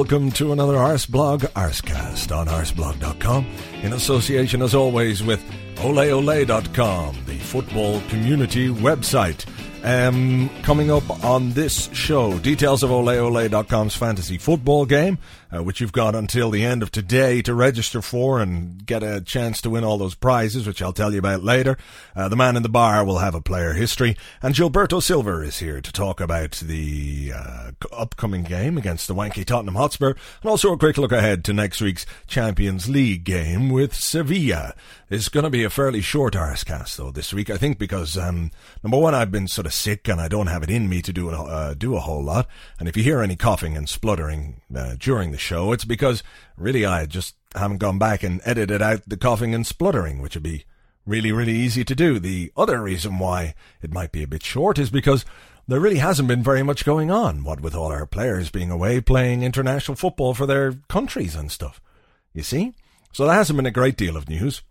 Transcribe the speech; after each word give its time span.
welcome 0.00 0.30
to 0.32 0.50
another 0.50 0.76
Arseblog 0.76 1.40
Arsecast 1.52 2.34
on 2.34 2.46
arseblog.com 2.46 3.46
in 3.82 3.92
association 3.92 4.62
as 4.62 4.74
always 4.74 5.22
with 5.22 5.44
oleole.com, 5.74 7.18
the 7.26 7.36
football 7.36 8.00
community 8.08 8.70
website. 8.70 9.44
Um, 9.84 10.48
coming 10.62 10.90
up 10.90 11.22
on 11.22 11.50
this 11.52 11.90
show, 11.92 12.38
details 12.38 12.82
of 12.82 12.88
oleole.com's 12.88 13.94
fantasy 13.94 14.38
football 14.38 14.86
game, 14.86 15.18
uh, 15.54 15.62
which 15.62 15.80
you've 15.80 15.92
got 15.92 16.14
until 16.14 16.50
the 16.50 16.64
end 16.64 16.82
of 16.82 16.90
today 16.90 17.42
to 17.42 17.54
register 17.54 18.00
for 18.02 18.40
and 18.40 18.84
get 18.86 19.02
a 19.02 19.20
chance 19.20 19.60
to 19.60 19.70
win 19.70 19.84
all 19.84 19.98
those 19.98 20.14
prizes, 20.14 20.66
which 20.66 20.82
I'll 20.82 20.92
tell 20.92 21.12
you 21.12 21.18
about 21.18 21.42
later. 21.42 21.76
Uh, 22.14 22.28
the 22.28 22.36
man 22.36 22.56
in 22.56 22.62
the 22.62 22.68
bar 22.68 23.04
will 23.04 23.18
have 23.18 23.34
a 23.34 23.40
player 23.40 23.72
history, 23.72 24.16
and 24.42 24.54
Gilberto 24.54 25.02
Silva 25.02 25.40
is 25.40 25.58
here 25.58 25.80
to 25.80 25.92
talk 25.92 26.20
about 26.20 26.52
the 26.52 27.32
uh, 27.34 27.70
upcoming 27.92 28.42
game 28.42 28.78
against 28.78 29.08
the 29.08 29.14
wanky 29.14 29.44
Tottenham 29.44 29.74
Hotspur, 29.74 30.14
and 30.42 30.50
also 30.50 30.72
a 30.72 30.78
quick 30.78 30.98
look 30.98 31.12
ahead 31.12 31.44
to 31.44 31.52
next 31.52 31.80
week's 31.80 32.06
Champions 32.26 32.88
League 32.88 33.24
game 33.24 33.70
with 33.70 33.94
Sevilla. 33.94 34.74
It's 35.10 35.28
going 35.28 35.42
to 35.42 35.50
be 35.50 35.64
a 35.64 35.70
fairly 35.70 36.00
short 36.00 36.34
Arsecast 36.34 36.94
though 36.96 37.10
this 37.10 37.32
week, 37.32 37.50
I 37.50 37.56
think, 37.56 37.78
because 37.78 38.16
um, 38.16 38.52
number 38.84 38.96
one, 38.96 39.12
I've 39.12 39.32
been 39.32 39.48
sort 39.48 39.66
of 39.66 39.74
sick 39.74 40.06
and 40.06 40.20
I 40.20 40.28
don't 40.28 40.46
have 40.46 40.62
it 40.62 40.70
in 40.70 40.88
me 40.88 41.02
to 41.02 41.12
do 41.12 41.30
a, 41.30 41.42
uh, 41.42 41.74
do 41.74 41.96
a 41.96 42.00
whole 42.00 42.22
lot. 42.22 42.46
And 42.78 42.88
if 42.88 42.96
you 42.96 43.02
hear 43.02 43.20
any 43.20 43.34
coughing 43.34 43.76
and 43.76 43.88
spluttering 43.88 44.60
uh, 44.72 44.94
during 44.98 45.32
the 45.32 45.38
show, 45.40 45.72
it's 45.72 45.84
because 45.84 46.22
really 46.56 46.84
I 46.84 47.06
just 47.06 47.34
haven't 47.54 47.78
gone 47.78 47.98
back 47.98 48.22
and 48.22 48.40
edited 48.44 48.80
out 48.82 49.02
the 49.06 49.16
coughing 49.16 49.54
and 49.54 49.66
spluttering, 49.66 50.20
which 50.20 50.34
would 50.34 50.42
be 50.42 50.64
really, 51.06 51.32
really 51.32 51.54
easy 51.54 51.84
to 51.84 51.94
do. 51.94 52.18
The 52.18 52.52
other 52.56 52.82
reason 52.82 53.18
why 53.18 53.54
it 53.82 53.92
might 53.92 54.12
be 54.12 54.22
a 54.22 54.28
bit 54.28 54.44
short 54.44 54.78
is 54.78 54.90
because 54.90 55.24
there 55.66 55.80
really 55.80 55.98
hasn't 55.98 56.28
been 56.28 56.42
very 56.42 56.62
much 56.62 56.84
going 56.84 57.10
on, 57.10 57.44
what 57.44 57.60
with 57.60 57.74
all 57.74 57.92
our 57.92 58.06
players 58.06 58.50
being 58.50 58.70
away 58.70 59.00
playing 59.00 59.42
international 59.42 59.96
football 59.96 60.34
for 60.34 60.46
their 60.46 60.74
countries 60.88 61.34
and 61.34 61.50
stuff. 61.50 61.80
You 62.32 62.42
see? 62.42 62.74
So 63.12 63.26
there 63.26 63.34
hasn't 63.34 63.56
been 63.56 63.66
a 63.66 63.72
great 63.72 63.96
deal 63.96 64.16
of 64.16 64.28
news. 64.28 64.62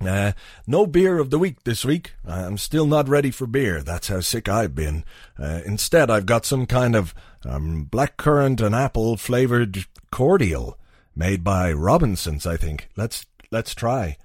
Uh, 0.00 0.32
no 0.66 0.86
beer 0.86 1.18
of 1.18 1.30
the 1.30 1.38
week 1.38 1.64
this 1.64 1.84
week. 1.84 2.14
I'm 2.24 2.56
still 2.56 2.86
not 2.86 3.08
ready 3.08 3.30
for 3.30 3.46
beer. 3.46 3.82
That's 3.82 4.08
how 4.08 4.20
sick 4.20 4.48
I've 4.48 4.74
been. 4.74 5.04
Uh, 5.38 5.60
instead, 5.66 6.10
I've 6.10 6.26
got 6.26 6.46
some 6.46 6.66
kind 6.66 6.94
of 6.94 7.14
um, 7.44 7.86
blackcurrant 7.90 8.60
and 8.60 8.74
apple 8.74 9.16
flavored 9.16 9.86
cordial 10.10 10.78
made 11.14 11.42
by 11.44 11.72
Robinsons. 11.72 12.46
I 12.46 12.56
think. 12.56 12.88
Let's 12.96 13.26
let's 13.50 13.74
try. 13.74 14.16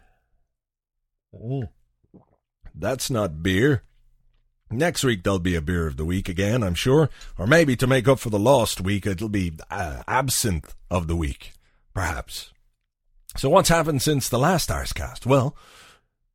Mm. 1.33 1.69
That's 2.75 3.09
not 3.09 3.43
beer. 3.43 3.83
Next 4.71 5.03
week 5.03 5.23
there'll 5.23 5.39
be 5.39 5.55
a 5.55 5.61
beer 5.61 5.85
of 5.87 5.97
the 5.97 6.05
week 6.05 6.27
again, 6.27 6.63
I'm 6.63 6.73
sure, 6.73 7.09
or 7.37 7.45
maybe 7.45 7.75
to 7.75 7.85
make 7.85 8.07
up 8.07 8.19
for 8.19 8.31
the 8.31 8.39
lost 8.39 8.81
week, 8.81 9.05
it'll 9.05 9.29
be 9.29 9.53
uh, 9.69 10.01
absinthe 10.07 10.73
of 10.89 11.07
the 11.07 11.15
week, 11.15 11.53
perhaps. 11.93 12.51
So 13.37 13.49
what's 13.49 13.69
happened 13.69 14.01
since 14.01 14.29
the 14.29 14.39
last 14.39 14.69
Arsecast? 14.69 15.25
Well, 15.25 15.55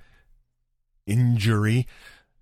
Injury. 1.05 1.85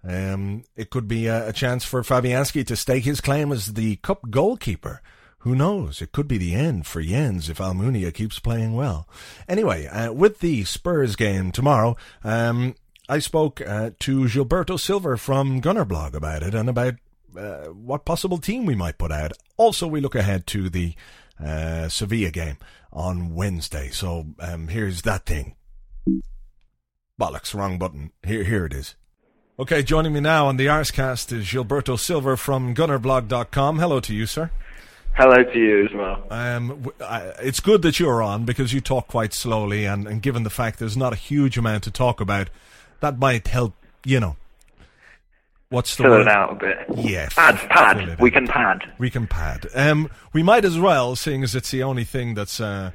Um, 0.04 0.64
it 0.76 0.90
could 0.90 1.08
be 1.08 1.28
a, 1.28 1.50
a 1.50 1.54
chance 1.54 1.84
for 1.84 2.02
Fabianski 2.02 2.66
to 2.68 2.76
stake 2.76 3.04
his 3.04 3.22
claim 3.22 3.52
as 3.52 3.74
the 3.74 3.98
cup 3.98 4.30
goalkeeper. 4.30 5.02
Who 5.40 5.56
knows? 5.56 6.02
It 6.02 6.12
could 6.12 6.28
be 6.28 6.38
the 6.38 6.56
end 6.56 6.88
for 6.88 7.02
Jens 7.02 7.50
if 7.50 7.60
Almunia 7.60 8.14
keeps 8.14 8.40
playing 8.40 8.74
well. 8.74 9.08
Anyway, 9.48 9.88
uh, 9.88 10.12
with 10.12 10.40
the 10.40 10.66
Spurs 10.66 11.16
game 11.16 11.52
tomorrow, 11.52 11.96
um, 12.24 12.76
I 13.08 13.20
spoke 13.20 13.62
uh, 13.62 13.92
to 14.00 14.26
Gilberto 14.26 14.80
Silva 14.80 15.18
from 15.18 15.62
Gunnerblog 15.62 16.14
about 16.14 16.44
it 16.44 16.54
and 16.54 16.70
about 16.70 16.96
uh, 17.38 17.68
what 17.68 18.04
possible 18.04 18.40
team 18.40 18.66
we 18.66 18.76
might 18.76 18.98
put 18.98 19.12
out. 19.12 19.34
Also, 19.58 19.88
we 19.88 20.02
look 20.02 20.16
ahead 20.16 20.48
to 20.48 20.70
the 20.70 20.96
uh, 21.44 21.88
Sevilla 21.88 22.32
game 22.32 22.58
on 22.92 23.34
Wednesday. 23.34 23.90
So 23.90 24.26
um, 24.40 24.68
here's 24.68 25.04
that 25.04 25.26
thing. 25.26 25.56
Bollocks, 27.20 27.54
wrong 27.54 27.78
button. 27.78 28.12
Here, 28.24 28.44
here 28.44 28.66
it 28.66 28.74
is. 28.74 28.96
Okay, 29.60 29.82
joining 29.82 30.14
me 30.14 30.20
now 30.20 30.46
on 30.46 30.58
the 30.58 30.68
Arsecast 30.68 31.32
is 31.34 31.46
Gilberto 31.46 31.98
Silva 31.98 32.38
from 32.38 32.76
Gunnerblog.com. 32.76 33.80
Hello 33.80 34.00
to 34.00 34.14
you, 34.14 34.28
sir. 34.28 34.52
Hello 35.16 35.44
to 35.44 35.58
you 35.60 35.86
as 35.86 35.94
well. 35.96 36.24
Um, 36.30 36.92
it's 37.42 37.60
good 37.60 37.82
that 37.82 38.00
you're 38.00 38.22
on 38.22 38.46
because 38.46 38.72
you 38.72 38.82
talk 38.82 39.08
quite 39.08 39.34
slowly, 39.34 39.86
and, 39.86 40.08
and 40.08 40.22
given 40.22 40.44
the 40.44 40.52
fact 40.52 40.78
there's 40.78 40.96
not 40.96 41.12
a 41.12 41.16
huge 41.16 41.58
amount 41.58 41.86
to 41.86 41.92
talk 41.92 42.22
about, 42.22 42.52
that 43.00 43.18
might 43.18 43.48
help, 43.48 43.74
you 44.06 44.20
know. 44.20 44.36
What's 45.70 45.96
the 45.96 46.04
Fill 46.04 46.12
word? 46.12 46.22
it 46.22 46.28
out 46.28 46.52
a 46.52 46.56
bit. 46.56 46.78
Yeah, 46.96 47.28
Pad, 47.30 47.56
pad. 47.70 48.20
We 48.20 48.30
can 48.30 48.46
pad. 48.46 48.84
We 49.00 49.10
can 49.10 49.26
pad. 49.26 49.66
Um, 49.74 50.12
we 50.34 50.44
might 50.44 50.66
as 50.66 50.78
well, 50.78 51.16
seeing 51.16 51.42
as 51.44 51.56
it's 51.56 51.72
the 51.72 51.82
only 51.82 52.04
thing 52.04 52.36
that's 52.36 52.62
uh, 52.62 52.92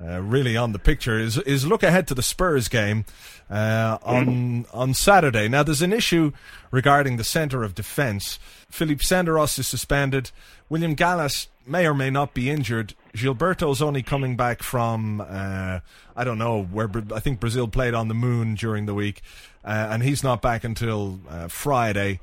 uh, 0.00 0.20
really 0.20 0.56
on 0.56 0.72
the 0.72 0.78
picture, 0.78 1.18
is 1.18 1.38
is 1.38 1.66
look 1.66 1.82
ahead 1.82 2.06
to 2.08 2.14
the 2.14 2.22
Spurs 2.22 2.68
game 2.68 3.04
uh, 3.50 3.98
on 4.02 4.66
on 4.72 4.94
Saturday. 4.94 5.48
Now, 5.48 5.62
there's 5.62 5.82
an 5.82 5.92
issue 5.92 6.32
regarding 6.70 7.16
the 7.16 7.24
centre 7.24 7.62
of 7.62 7.74
defence. 7.74 8.38
Philippe 8.70 9.02
Senderos 9.02 9.58
is 9.58 9.66
suspended. 9.66 10.30
William 10.68 10.94
Gallas 10.94 11.48
may 11.66 11.86
or 11.86 11.94
may 11.94 12.10
not 12.10 12.34
be 12.34 12.50
injured. 12.50 12.94
Gilberto's 13.14 13.80
only 13.80 14.02
coming 14.02 14.36
back 14.36 14.62
from 14.62 15.20
uh, 15.20 15.80
I 16.14 16.24
don't 16.24 16.38
know 16.38 16.62
where 16.62 16.90
I 17.14 17.20
think 17.20 17.40
Brazil 17.40 17.68
played 17.68 17.94
on 17.94 18.08
the 18.08 18.14
moon 18.14 18.54
during 18.54 18.86
the 18.86 18.94
week, 18.94 19.22
uh, 19.64 19.88
and 19.90 20.02
he's 20.02 20.22
not 20.22 20.42
back 20.42 20.62
until 20.64 21.20
uh, 21.28 21.48
Friday. 21.48 22.20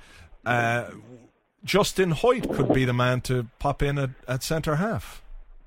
Justin 1.63 2.11
Hoyte 2.11 2.53
could 2.55 2.73
be 2.73 2.85
the 2.85 2.93
man 2.93 3.21
to 3.21 3.47
pop 3.57 3.81
in 3.81 3.97
at, 3.97 4.09
at 4.27 4.43
centre 4.43 4.75
half. 4.75 5.22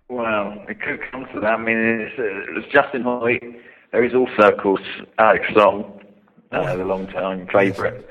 Well, 0.08 0.64
it 0.68 0.80
could 0.80 1.00
come 1.10 1.26
to 1.34 1.40
that. 1.40 1.54
I 1.54 1.56
mean, 1.56 1.76
it's, 1.76 2.18
uh, 2.18 2.58
it's 2.58 2.72
Justin 2.72 3.02
Hoyte. 3.02 3.56
There 3.92 4.04
is 4.04 4.14
also, 4.14 4.52
of 4.52 4.58
course, 4.58 4.82
Alex 5.18 5.46
Song, 5.54 6.00
uh, 6.52 6.76
the 6.76 6.84
long-time 6.84 7.48
favourite. 7.52 8.04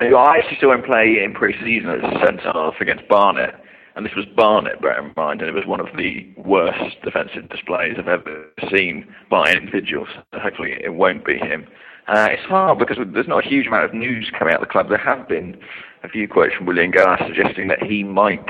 I 0.00 0.38
actually 0.38 0.58
saw 0.60 0.72
him 0.72 0.82
play 0.82 1.22
in 1.24 1.34
pre-season 1.34 1.90
as 1.90 2.04
a 2.04 2.24
centre 2.24 2.52
half 2.52 2.74
against 2.80 3.08
Barnet, 3.08 3.54
and 3.96 4.06
this 4.06 4.14
was 4.14 4.26
Barnet, 4.36 4.80
bear 4.80 4.96
in 5.04 5.12
mind, 5.16 5.40
and 5.40 5.50
it 5.50 5.54
was 5.54 5.66
one 5.66 5.80
of 5.80 5.88
the 5.96 6.32
worst 6.36 7.02
defensive 7.02 7.48
displays 7.48 7.96
I've 7.98 8.06
ever 8.06 8.46
seen 8.72 9.12
by 9.28 9.50
an 9.50 9.58
individual. 9.58 10.06
So 10.32 10.38
hopefully, 10.38 10.76
it 10.84 10.94
won't 10.94 11.24
be 11.24 11.36
him. 11.36 11.66
Uh, 12.06 12.28
it's 12.30 12.44
hard 12.44 12.78
because 12.78 12.96
there's 13.12 13.26
not 13.26 13.44
a 13.44 13.48
huge 13.48 13.66
amount 13.66 13.84
of 13.84 13.92
news 13.92 14.30
coming 14.38 14.54
out 14.54 14.62
of 14.62 14.68
the 14.68 14.72
club. 14.72 14.88
There 14.88 14.98
have 14.98 15.28
been 15.28 15.58
a 16.04 16.08
few 16.08 16.28
quotes 16.28 16.54
from 16.54 16.66
William 16.66 16.92
Gallas 16.92 17.20
suggesting 17.26 17.66
that 17.68 17.82
he 17.82 18.04
might 18.04 18.48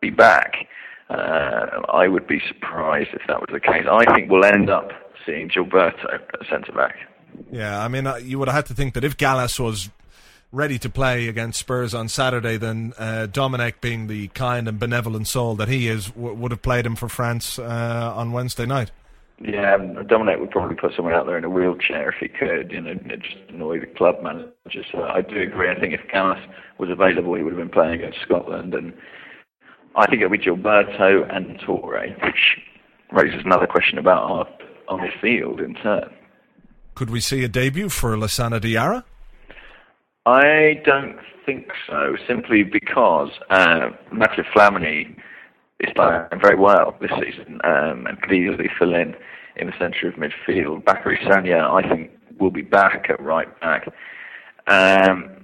be 0.00 0.10
back. 0.10 0.68
Uh, 1.08 1.82
I 1.92 2.08
would 2.08 2.26
be 2.26 2.40
surprised 2.48 3.10
if 3.12 3.22
that 3.28 3.40
was 3.40 3.48
the 3.52 3.60
case. 3.60 3.86
I 3.90 4.14
think 4.14 4.30
we'll 4.30 4.44
end 4.44 4.68
up 4.70 4.90
seeing 5.24 5.48
Gilberto 5.48 6.12
at 6.12 6.46
centre 6.50 6.72
back. 6.72 6.96
Yeah, 7.50 7.82
I 7.82 7.88
mean, 7.88 8.06
uh, 8.06 8.16
you 8.16 8.38
would 8.38 8.48
have 8.48 8.54
had 8.54 8.66
to 8.66 8.74
think 8.74 8.94
that 8.94 9.04
if 9.04 9.16
Gallas 9.16 9.60
was 9.60 9.90
ready 10.52 10.78
to 10.78 10.88
play 10.88 11.28
against 11.28 11.58
Spurs 11.58 11.94
on 11.94 12.08
Saturday, 12.08 12.56
then 12.56 12.92
uh, 12.98 13.26
Domenech, 13.30 13.80
being 13.80 14.06
the 14.06 14.28
kind 14.28 14.66
and 14.68 14.78
benevolent 14.78 15.28
soul 15.28 15.54
that 15.56 15.68
he 15.68 15.88
is, 15.88 16.06
w- 16.10 16.34
would 16.34 16.50
have 16.50 16.62
played 16.62 16.86
him 16.86 16.96
for 16.96 17.08
France 17.08 17.58
uh, 17.58 18.12
on 18.16 18.32
Wednesday 18.32 18.66
night. 18.66 18.90
Yeah, 19.38 19.74
um, 19.74 19.94
Domenech 20.06 20.40
would 20.40 20.50
probably 20.50 20.76
put 20.76 20.94
someone 20.96 21.12
out 21.12 21.26
there 21.26 21.36
in 21.36 21.44
a 21.44 21.50
wheelchair 21.50 22.08
if 22.08 22.16
he 22.18 22.28
could, 22.28 22.72
you 22.72 22.80
know, 22.80 22.94
just 22.94 23.36
annoy 23.50 23.80
the 23.80 23.86
club 23.86 24.22
manager. 24.22 24.82
So 24.90 25.02
I 25.02 25.20
do 25.20 25.42
agree. 25.42 25.70
I 25.70 25.78
think 25.78 25.92
if 25.92 26.00
Gallas 26.10 26.40
was 26.78 26.88
available, 26.88 27.34
he 27.34 27.42
would 27.42 27.52
have 27.52 27.60
been 27.60 27.68
playing 27.68 28.00
against 28.00 28.20
Scotland, 28.22 28.74
and 28.74 28.94
I 29.96 30.06
think 30.06 30.22
it'll 30.22 30.30
be 30.30 30.38
Gilberto 30.38 31.34
and 31.34 31.58
Touré, 31.60 32.22
which 32.22 32.58
raises 33.12 33.40
another 33.44 33.66
question 33.66 33.98
about 33.98 34.30
our 34.30 34.46
on 34.88 35.00
the 35.00 35.10
field 35.20 35.60
in 35.60 35.74
turn. 35.74 36.10
Could 36.94 37.10
we 37.10 37.20
see 37.20 37.42
a 37.44 37.48
debut 37.48 37.88
for 37.88 38.16
Lassana 38.16 38.60
Diarra? 38.60 39.04
I 40.24 40.80
don't 40.84 41.18
think 41.44 41.68
so, 41.88 42.16
simply 42.26 42.62
because 42.62 43.30
uh, 43.50 43.90
Mathieu 44.12 44.44
Flamini 44.54 45.16
is 45.80 45.90
playing 45.94 46.40
very 46.40 46.56
well 46.56 46.96
this 47.00 47.10
season 47.20 47.60
um, 47.64 48.06
and 48.06 48.20
could 48.22 48.32
easily 48.32 48.70
fill 48.78 48.94
in 48.94 49.14
in 49.56 49.68
the 49.68 49.72
centre 49.78 50.08
of 50.08 50.14
midfield. 50.14 50.84
Bacary 50.84 51.18
Sagna, 51.24 51.70
I 51.70 51.88
think, 51.88 52.10
will 52.38 52.50
be 52.50 52.62
back 52.62 53.06
at 53.08 53.20
right 53.20 53.48
back. 53.60 53.88
Um, 54.66 55.35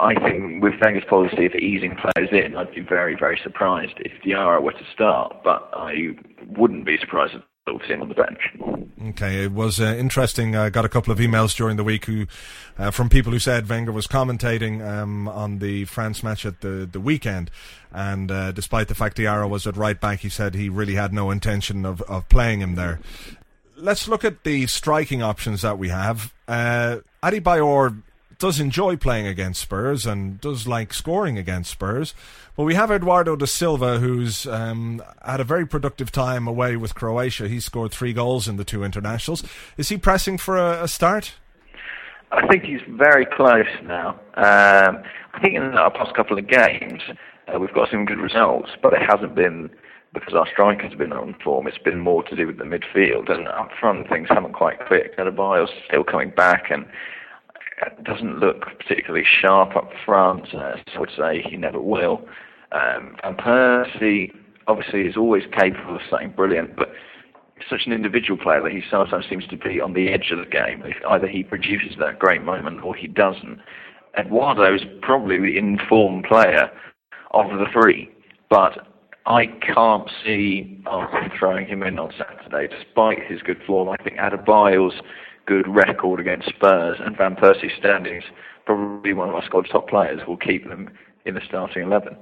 I 0.00 0.14
think 0.14 0.62
with 0.62 0.74
Wenger's 0.80 1.04
policy 1.08 1.46
of 1.46 1.54
easing 1.54 1.96
players 1.96 2.30
in, 2.32 2.56
I'd 2.56 2.74
be 2.74 2.80
very, 2.80 3.14
very 3.14 3.38
surprised 3.42 3.94
if 3.98 4.12
Diarra 4.22 4.62
were 4.62 4.72
to 4.72 4.86
start, 4.92 5.36
but 5.44 5.70
I 5.74 6.16
wouldn't 6.56 6.86
be 6.86 6.96
surprised 6.98 7.34
see 7.86 7.94
him 7.94 8.02
on 8.02 8.08
the 8.08 8.14
bench. 8.14 8.40
Okay, 9.10 9.44
it 9.44 9.52
was 9.52 9.80
uh, 9.80 9.94
interesting. 9.98 10.56
I 10.56 10.70
got 10.70 10.84
a 10.84 10.88
couple 10.88 11.12
of 11.12 11.18
emails 11.18 11.56
during 11.56 11.76
the 11.76 11.84
week 11.84 12.06
who, 12.06 12.26
uh, 12.78 12.90
from 12.90 13.08
people 13.08 13.32
who 13.32 13.38
said 13.38 13.68
Wenger 13.68 13.92
was 13.92 14.06
commentating 14.06 14.84
um, 14.86 15.28
on 15.28 15.58
the 15.58 15.84
France 15.84 16.22
match 16.22 16.44
at 16.44 16.60
the, 16.60 16.88
the 16.90 17.00
weekend, 17.00 17.50
and 17.92 18.30
uh, 18.30 18.52
despite 18.52 18.88
the 18.88 18.94
fact 18.94 19.16
Diarra 19.16 19.48
was 19.48 19.66
at 19.66 19.76
right 19.76 20.00
back, 20.00 20.20
he 20.20 20.28
said 20.28 20.54
he 20.54 20.68
really 20.68 20.94
had 20.94 21.12
no 21.12 21.30
intention 21.30 21.84
of, 21.86 22.02
of 22.02 22.28
playing 22.28 22.60
him 22.60 22.74
there. 22.74 23.00
Let's 23.76 24.06
look 24.06 24.24
at 24.24 24.44
the 24.44 24.66
striking 24.66 25.22
options 25.22 25.62
that 25.62 25.78
we 25.78 25.88
have. 25.88 26.32
Uh, 26.46 26.98
Adebayor 27.22 28.02
does 28.42 28.58
enjoy 28.58 28.96
playing 28.96 29.24
against 29.24 29.60
Spurs 29.60 30.04
and 30.04 30.40
does 30.40 30.66
like 30.66 30.92
scoring 30.92 31.38
against 31.38 31.70
Spurs. 31.70 32.12
But 32.56 32.64
we 32.64 32.74
have 32.74 32.90
Eduardo 32.90 33.36
da 33.36 33.46
Silva, 33.46 34.00
who's 34.00 34.48
um, 34.48 35.00
had 35.24 35.38
a 35.38 35.44
very 35.44 35.64
productive 35.64 36.10
time 36.10 36.48
away 36.48 36.74
with 36.74 36.92
Croatia. 36.92 37.46
He 37.46 37.60
scored 37.60 37.92
three 37.92 38.12
goals 38.12 38.48
in 38.48 38.56
the 38.56 38.64
two 38.64 38.82
internationals. 38.82 39.44
Is 39.76 39.90
he 39.90 39.96
pressing 39.96 40.38
for 40.38 40.58
a, 40.58 40.82
a 40.82 40.88
start? 40.88 41.36
I 42.32 42.44
think 42.48 42.64
he's 42.64 42.80
very 42.88 43.26
close 43.26 43.68
now. 43.84 44.18
Um, 44.34 45.04
I 45.34 45.40
think 45.40 45.54
in 45.54 45.62
our 45.62 45.92
past 45.92 46.16
couple 46.16 46.36
of 46.36 46.48
games, 46.48 47.00
uh, 47.46 47.60
we've 47.60 47.72
got 47.72 47.90
some 47.92 48.04
good 48.06 48.18
results, 48.18 48.70
but 48.82 48.92
it 48.92 49.02
hasn't 49.08 49.36
been 49.36 49.70
because 50.12 50.34
our 50.34 50.48
strikers 50.50 50.90
have 50.90 50.98
been 50.98 51.12
on 51.12 51.36
form. 51.44 51.68
It's 51.68 51.78
been 51.78 52.00
more 52.00 52.24
to 52.24 52.34
do 52.34 52.48
with 52.48 52.58
the 52.58 52.64
midfield, 52.64 53.30
and 53.30 53.46
up 53.46 53.70
front 53.78 54.08
things 54.08 54.26
haven't 54.28 54.54
quite 54.54 54.84
clicked. 54.88 55.16
Adebayor's 55.16 55.70
still 55.86 56.02
coming 56.02 56.30
back, 56.30 56.72
and 56.72 56.86
doesn't 58.04 58.38
look 58.38 58.62
particularly 58.78 59.24
sharp 59.40 59.76
up 59.76 59.90
front. 60.04 60.54
Uh, 60.54 60.76
I 60.94 60.98
would 60.98 61.10
say 61.16 61.42
he 61.42 61.56
never 61.56 61.80
will. 61.80 62.26
Um, 62.72 63.16
Van 63.22 63.36
Persie 63.36 64.32
obviously 64.66 65.02
is 65.02 65.16
always 65.16 65.44
capable 65.52 65.96
of 65.96 66.02
something 66.08 66.30
brilliant, 66.30 66.76
but 66.76 66.88
such 67.68 67.82
an 67.86 67.92
individual 67.92 68.38
player 68.42 68.62
that 68.62 68.72
he 68.72 68.82
sometimes 68.90 69.24
seems 69.28 69.46
to 69.48 69.56
be 69.56 69.80
on 69.80 69.92
the 69.92 70.08
edge 70.08 70.30
of 70.32 70.38
the 70.38 70.46
game. 70.46 70.82
Either 71.08 71.26
he 71.26 71.42
produces 71.42 71.96
that 71.98 72.18
great 72.18 72.42
moment 72.42 72.82
or 72.82 72.94
he 72.94 73.06
doesn't. 73.06 73.60
Eduardo 74.18 74.74
is 74.74 74.82
probably 75.00 75.38
the 75.38 75.56
informed 75.56 76.24
player 76.24 76.70
of 77.32 77.46
the 77.50 77.66
three, 77.72 78.10
but 78.50 78.86
I 79.26 79.46
can't 79.46 80.10
see 80.24 80.82
Arsenal 80.86 81.30
throwing 81.38 81.66
him 81.66 81.82
in 81.82 81.98
on 81.98 82.12
Saturday, 82.18 82.74
despite 82.74 83.22
his 83.24 83.40
good 83.42 83.60
form. 83.66 83.88
I 83.88 83.96
think 84.02 84.18
Adebayor's 84.18 84.94
good 85.46 85.66
record 85.68 86.20
against 86.20 86.48
Spurs 86.48 86.98
and 87.00 87.16
Van 87.16 87.36
Persie's 87.36 87.72
standings, 87.78 88.24
probably 88.64 89.12
one 89.12 89.28
of 89.28 89.34
our 89.34 89.44
squad's 89.44 89.68
top 89.70 89.88
players, 89.88 90.20
will 90.26 90.36
keep 90.36 90.68
them 90.68 90.90
in 91.24 91.34
the 91.34 91.40
starting 91.46 91.82
11. 91.82 92.16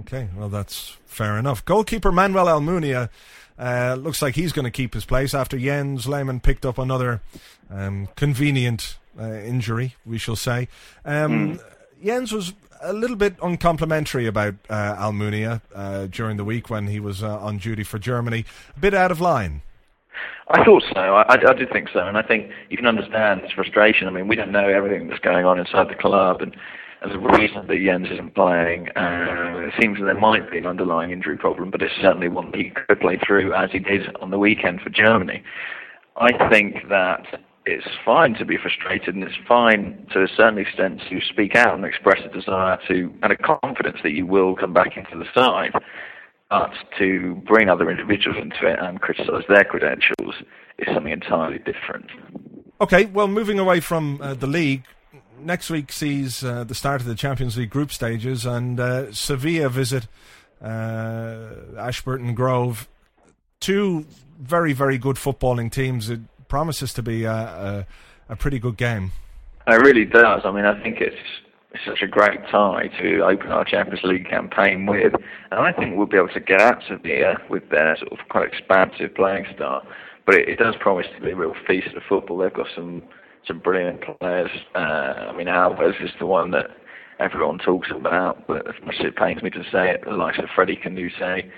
Okay, 0.00 0.28
well, 0.36 0.48
that's 0.48 0.96
fair 1.04 1.36
enough. 1.36 1.64
Goalkeeper 1.64 2.10
Manuel 2.10 2.46
Almunia 2.46 3.10
uh, 3.58 3.94
looks 3.98 4.22
like 4.22 4.34
he's 4.34 4.52
going 4.52 4.64
to 4.64 4.70
keep 4.70 4.94
his 4.94 5.04
place 5.04 5.34
after 5.34 5.58
Jens 5.58 6.06
Lehmann 6.08 6.40
picked 6.40 6.64
up 6.64 6.78
another 6.78 7.20
um, 7.70 8.08
convenient 8.16 8.96
uh, 9.20 9.34
injury, 9.34 9.96
we 10.06 10.18
shall 10.18 10.36
say. 10.36 10.68
Um, 11.04 11.60
Jens 12.02 12.32
was 12.32 12.54
a 12.80 12.92
little 12.92 13.16
bit 13.16 13.36
uncomplimentary 13.42 14.26
about 14.26 14.54
uh, 14.68 14.96
Almunia 14.96 15.60
uh, 15.74 16.06
during 16.06 16.36
the 16.36 16.44
week 16.44 16.70
when 16.70 16.88
he 16.88 16.98
was 16.98 17.22
uh, 17.22 17.38
on 17.38 17.58
duty 17.58 17.84
for 17.84 17.98
Germany. 17.98 18.44
A 18.76 18.80
bit 18.80 18.94
out 18.94 19.10
of 19.10 19.20
line. 19.20 19.62
I 20.48 20.64
thought 20.64 20.82
so. 20.92 21.00
I, 21.00 21.24
I, 21.28 21.54
did 21.54 21.70
think 21.72 21.88
so, 21.92 22.00
and 22.00 22.18
I 22.18 22.22
think 22.22 22.50
you 22.68 22.76
can 22.76 22.86
understand 22.86 23.40
his 23.42 23.52
frustration. 23.52 24.06
I 24.06 24.10
mean, 24.10 24.28
we 24.28 24.36
don't 24.36 24.52
know 24.52 24.68
everything 24.68 25.08
that's 25.08 25.20
going 25.20 25.46
on 25.46 25.58
inside 25.58 25.88
the 25.88 25.94
club, 25.94 26.42
and, 26.42 26.54
and 27.00 27.12
the 27.12 27.18
reason 27.18 27.66
that 27.66 27.82
Jens 27.82 28.08
isn't 28.10 28.34
playing, 28.34 28.88
uh, 28.96 29.66
it 29.66 29.74
seems 29.80 29.98
that 29.98 30.04
there 30.04 30.18
might 30.18 30.50
be 30.50 30.58
an 30.58 30.66
underlying 30.66 31.10
injury 31.10 31.38
problem, 31.38 31.70
but 31.70 31.80
it's 31.80 31.94
certainly 32.00 32.28
one 32.28 32.50
that 32.50 32.60
he 32.60 32.70
could 32.70 33.00
play 33.00 33.18
through 33.26 33.54
as 33.54 33.70
he 33.70 33.78
did 33.78 34.14
on 34.16 34.30
the 34.30 34.38
weekend 34.38 34.80
for 34.80 34.90
Germany. 34.90 35.42
I 36.16 36.48
think 36.50 36.88
that 36.90 37.24
it's 37.64 37.86
fine 38.04 38.34
to 38.34 38.44
be 38.44 38.56
frustrated, 38.56 39.14
and 39.14 39.24
it's 39.24 39.36
fine 39.46 40.06
to 40.12 40.22
a 40.22 40.28
certain 40.36 40.58
extent 40.58 41.00
to 41.08 41.20
speak 41.30 41.54
out 41.54 41.74
and 41.74 41.84
express 41.84 42.18
a 42.24 42.28
desire 42.28 42.78
to 42.88 43.12
and 43.22 43.32
a 43.32 43.36
confidence 43.36 43.98
that 44.02 44.12
you 44.12 44.26
will 44.26 44.56
come 44.56 44.72
back 44.72 44.96
into 44.96 45.16
the 45.16 45.26
side. 45.34 45.72
But 46.52 46.74
to 46.98 47.42
bring 47.46 47.70
other 47.70 47.90
individuals 47.90 48.36
into 48.38 48.66
it 48.66 48.78
and 48.78 49.00
criticise 49.00 49.42
their 49.48 49.64
credentials 49.64 50.34
is 50.76 50.86
something 50.92 51.10
entirely 51.10 51.60
different. 51.60 52.04
Okay, 52.78 53.06
well, 53.06 53.26
moving 53.26 53.58
away 53.58 53.80
from 53.80 54.20
uh, 54.20 54.34
the 54.34 54.46
league, 54.46 54.82
next 55.40 55.70
week 55.70 55.90
sees 55.90 56.44
uh, 56.44 56.64
the 56.64 56.74
start 56.74 57.00
of 57.00 57.06
the 57.06 57.14
Champions 57.14 57.56
League 57.56 57.70
group 57.70 57.90
stages, 57.90 58.44
and 58.44 58.78
uh, 58.78 59.10
Sevilla 59.14 59.70
visit 59.70 60.08
uh, 60.62 61.54
Ashburton 61.78 62.34
Grove. 62.34 62.86
Two 63.58 64.04
very, 64.38 64.74
very 64.74 64.98
good 64.98 65.16
footballing 65.16 65.72
teams. 65.72 66.10
It 66.10 66.20
promises 66.48 66.92
to 66.92 67.02
be 67.02 67.24
a, 67.24 67.32
a, 67.32 67.86
a 68.28 68.36
pretty 68.36 68.58
good 68.58 68.76
game. 68.76 69.12
It 69.66 69.80
really 69.80 70.04
does. 70.04 70.42
I 70.44 70.50
mean, 70.50 70.66
I 70.66 70.82
think 70.82 71.00
it's 71.00 71.16
it's 71.16 71.41
such 71.86 72.02
a 72.02 72.06
great 72.06 72.40
tie 72.50 72.88
to 73.00 73.20
open 73.20 73.48
our 73.48 73.64
Champions 73.64 74.00
League 74.04 74.28
campaign 74.28 74.86
with, 74.86 75.14
and 75.50 75.60
I 75.60 75.72
think 75.72 75.96
we'll 75.96 76.06
be 76.06 76.16
able 76.16 76.28
to 76.28 76.40
get 76.40 76.60
out 76.60 76.90
of 76.90 77.02
here 77.02 77.38
with 77.48 77.68
their 77.70 77.96
sort 77.96 78.12
of 78.12 78.18
quite 78.28 78.48
expansive 78.48 79.14
playing 79.14 79.46
style. 79.54 79.86
But 80.26 80.36
it, 80.36 80.48
it 80.48 80.58
does 80.58 80.74
promise 80.80 81.06
to 81.16 81.22
be 81.22 81.32
a 81.32 81.36
real 81.36 81.54
feast 81.66 81.88
of 81.96 82.02
football. 82.08 82.38
They've 82.38 82.52
got 82.52 82.68
some 82.74 83.02
some 83.46 83.58
brilliant 83.58 84.02
players. 84.18 84.50
Uh, 84.74 84.78
I 84.78 85.36
mean, 85.36 85.48
Alves 85.48 86.02
is 86.02 86.10
the 86.20 86.26
one 86.26 86.52
that 86.52 86.66
everyone 87.18 87.58
talks 87.58 87.88
about, 87.90 88.46
but 88.46 88.68
as 88.68 88.74
much 88.84 88.96
as 89.00 89.06
it 89.06 89.16
pains 89.16 89.42
me 89.42 89.50
to 89.50 89.64
say 89.72 89.90
it, 89.90 90.04
the 90.04 90.12
likes 90.12 90.38
of 90.38 90.44
Freddie 90.54 90.76
Kanoute, 90.76 91.50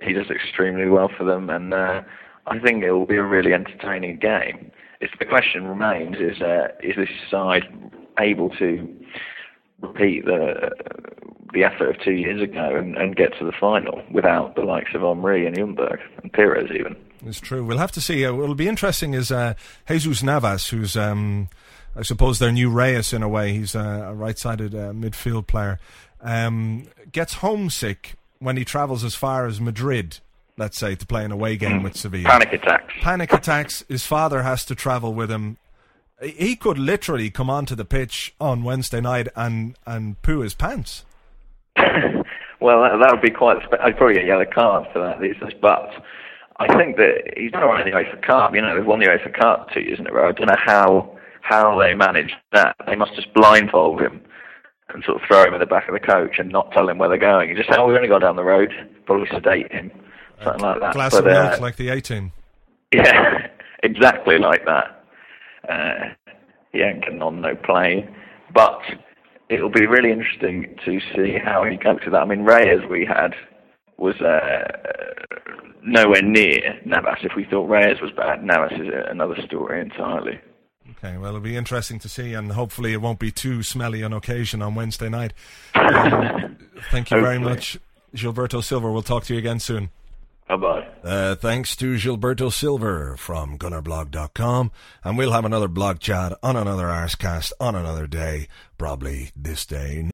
he 0.00 0.12
does 0.12 0.30
extremely 0.30 0.88
well 0.88 1.10
for 1.16 1.24
them, 1.24 1.50
and 1.50 1.74
uh, 1.74 2.02
I 2.46 2.58
think 2.58 2.82
it 2.84 2.92
will 2.92 3.06
be 3.06 3.16
a 3.16 3.22
really 3.22 3.52
entertaining 3.52 4.18
game. 4.18 4.70
If 5.00 5.10
the 5.18 5.26
question 5.26 5.66
remains: 5.66 6.16
is 6.16 6.40
uh, 6.40 6.68
is 6.82 6.96
this 6.96 7.08
side 7.30 7.64
able 8.18 8.50
to 8.50 8.88
repeat 9.80 10.24
the 10.24 10.70
the 11.52 11.64
effort 11.64 11.90
of 11.90 12.00
two 12.02 12.12
years 12.12 12.40
ago 12.40 12.76
and, 12.76 12.96
and 12.96 13.16
get 13.16 13.36
to 13.38 13.44
the 13.44 13.52
final 13.52 14.02
without 14.12 14.54
the 14.54 14.62
likes 14.62 14.90
of 14.94 15.00
Henry 15.00 15.46
and 15.46 15.56
Ljungberg 15.56 15.98
and 16.22 16.32
Pires 16.32 16.70
even. 16.72 16.94
It's 17.26 17.40
true. 17.40 17.64
We'll 17.64 17.78
have 17.78 17.92
to 17.92 18.00
see. 18.00 18.24
Uh, 18.24 18.32
what'll 18.32 18.54
be 18.54 18.68
interesting 18.68 19.14
is 19.14 19.32
uh, 19.32 19.54
Jesus 19.88 20.22
Navas, 20.22 20.68
who's 20.68 20.96
um, 20.96 21.48
I 21.96 22.02
suppose 22.02 22.38
their 22.38 22.52
new 22.52 22.70
Reyes 22.70 23.12
in 23.12 23.22
a 23.22 23.28
way. 23.28 23.52
He's 23.52 23.74
a, 23.74 24.12
right-sided 24.14 24.74
uh, 24.74 24.92
midfield 24.92 25.46
player. 25.46 25.78
Um, 26.20 26.86
gets 27.10 27.34
homesick 27.34 28.14
when 28.38 28.56
he 28.56 28.64
travels 28.64 29.04
as 29.04 29.14
far 29.14 29.46
as 29.46 29.60
Madrid. 29.60 30.18
Let's 30.56 30.78
say 30.78 30.94
to 30.94 31.06
play 31.06 31.24
an 31.24 31.32
away 31.32 31.56
game 31.56 31.80
mm. 31.80 31.84
with 31.84 31.96
Sevilla. 31.96 32.28
Panic 32.28 32.52
attacks. 32.52 32.94
Panic 33.00 33.32
attacks. 33.32 33.84
His 33.88 34.04
father 34.04 34.42
has 34.42 34.64
to 34.66 34.74
travel 34.74 35.14
with 35.14 35.30
him 35.30 35.56
he 36.20 36.56
could 36.56 36.78
literally 36.78 37.30
come 37.30 37.50
onto 37.50 37.74
the 37.74 37.84
pitch 37.84 38.34
on 38.40 38.62
Wednesday 38.62 39.00
night 39.00 39.28
and 39.34 39.76
and 39.86 40.20
poo 40.22 40.40
his 40.40 40.54
pants. 40.54 41.04
well, 42.60 42.82
that, 42.82 42.98
that, 43.00 43.12
would 43.12 43.22
be 43.22 43.30
quite. 43.30 43.58
I'd 43.80 43.96
probably 43.96 44.14
get 44.14 44.24
a 44.24 44.26
yellow 44.26 44.44
card 44.44 44.86
for 44.92 45.00
that 45.00 45.20
these 45.20 45.36
days, 45.40 45.58
but. 45.60 45.90
I 46.62 46.76
think 46.76 46.98
that 46.98 47.32
he's 47.38 47.52
not 47.52 47.62
right 47.62 47.86
in 47.86 47.90
the 47.90 47.98
UEFA 47.98 48.20
Cup. 48.20 48.54
You 48.54 48.60
know, 48.60 48.76
they've 48.76 48.84
won 48.84 49.00
the 49.00 49.06
UEFA 49.06 49.32
Cup 49.32 49.70
two 49.72 49.80
years 49.80 49.98
in 49.98 50.06
a 50.06 50.12
row. 50.12 50.28
I 50.28 50.32
don't 50.32 50.46
know 50.46 50.56
how 50.62 51.18
how 51.40 51.78
they 51.78 51.94
managed 51.94 52.34
that. 52.52 52.76
They 52.86 52.96
must 52.96 53.14
just 53.14 53.32
blindfold 53.32 54.02
him 54.02 54.20
and 54.90 55.02
sort 55.04 55.22
of 55.22 55.26
throw 55.26 55.44
him 55.44 55.54
in 55.54 55.60
the 55.60 55.64
back 55.64 55.88
of 55.88 55.94
the 55.94 56.00
coach 56.00 56.38
and 56.38 56.50
not 56.50 56.70
tell 56.72 56.86
him 56.86 56.98
where 56.98 57.08
they're 57.08 57.16
going. 57.16 57.48
You 57.48 57.56
just 57.56 57.70
say, 57.70 57.76
"Oh, 57.78 57.86
we're 57.86 57.94
going 57.96 58.02
to 58.02 58.08
go 58.08 58.18
down 58.18 58.36
the 58.36 58.44
road." 58.44 58.74
Probably 59.06 59.26
sedate 59.30 59.72
him, 59.72 59.90
something 60.44 60.60
like 60.60 60.80
that. 60.80 60.92
Glass 60.92 61.12
but, 61.12 61.20
of 61.20 61.24
milk, 61.32 61.58
uh, 61.58 61.62
like 61.62 61.76
the 61.76 61.88
18. 61.88 62.30
Yeah, 62.92 63.46
exactly 63.82 64.36
like 64.36 64.66
that 64.66 64.99
uh, 65.68 66.10
Yankin 66.72 67.22
on 67.22 67.40
no 67.40 67.54
plane. 67.54 68.14
But 68.52 68.80
it'll 69.48 69.70
be 69.70 69.86
really 69.86 70.10
interesting 70.10 70.76
to 70.84 71.00
see 71.14 71.38
how 71.42 71.64
he 71.64 71.76
copes 71.76 72.04
with 72.04 72.12
that. 72.12 72.22
I 72.22 72.24
mean, 72.24 72.44
Reyes 72.44 72.80
we 72.88 73.04
had 73.04 73.34
was 73.98 74.20
uh, 74.20 74.66
nowhere 75.84 76.22
near 76.22 76.80
Navas. 76.84 77.18
If 77.22 77.32
we 77.36 77.44
thought 77.44 77.68
Reyes 77.68 78.00
was 78.00 78.12
bad, 78.12 78.42
Navas 78.42 78.72
is 78.72 78.88
another 79.08 79.36
story 79.46 79.80
entirely. 79.80 80.40
Okay, 80.92 81.16
well, 81.18 81.28
it'll 81.28 81.40
be 81.40 81.56
interesting 81.56 81.98
to 82.00 82.08
see, 82.08 82.34
and 82.34 82.52
hopefully 82.52 82.92
it 82.92 83.00
won't 83.00 83.18
be 83.18 83.30
too 83.30 83.62
smelly 83.62 84.02
on 84.02 84.12
occasion 84.12 84.62
on 84.62 84.74
Wednesday 84.74 85.08
night. 85.08 85.32
Um, 85.80 86.56
thank 86.90 87.10
you 87.10 87.20
very 87.20 87.38
much, 87.38 87.78
Gilberto 88.14 88.62
Silva. 88.62 88.90
We'll 88.90 89.02
talk 89.02 89.24
to 89.24 89.32
you 89.32 89.38
again 89.38 89.60
soon. 89.60 89.90
Bye 90.50 90.56
bye. 90.56 90.88
Uh, 91.04 91.34
thanks 91.36 91.76
to 91.76 91.94
Gilberto 91.94 92.52
Silva 92.52 93.16
from 93.16 93.56
gunnerblog.com. 93.56 94.72
And 95.04 95.16
we'll 95.16 95.30
have 95.30 95.44
another 95.44 95.68
blog 95.68 96.00
chat 96.00 96.36
on 96.42 96.56
another 96.56 96.86
Arsecast 96.86 97.52
on 97.60 97.76
another 97.76 98.08
day, 98.08 98.48
probably 98.76 99.30
this 99.36 99.64
day. 99.64 100.10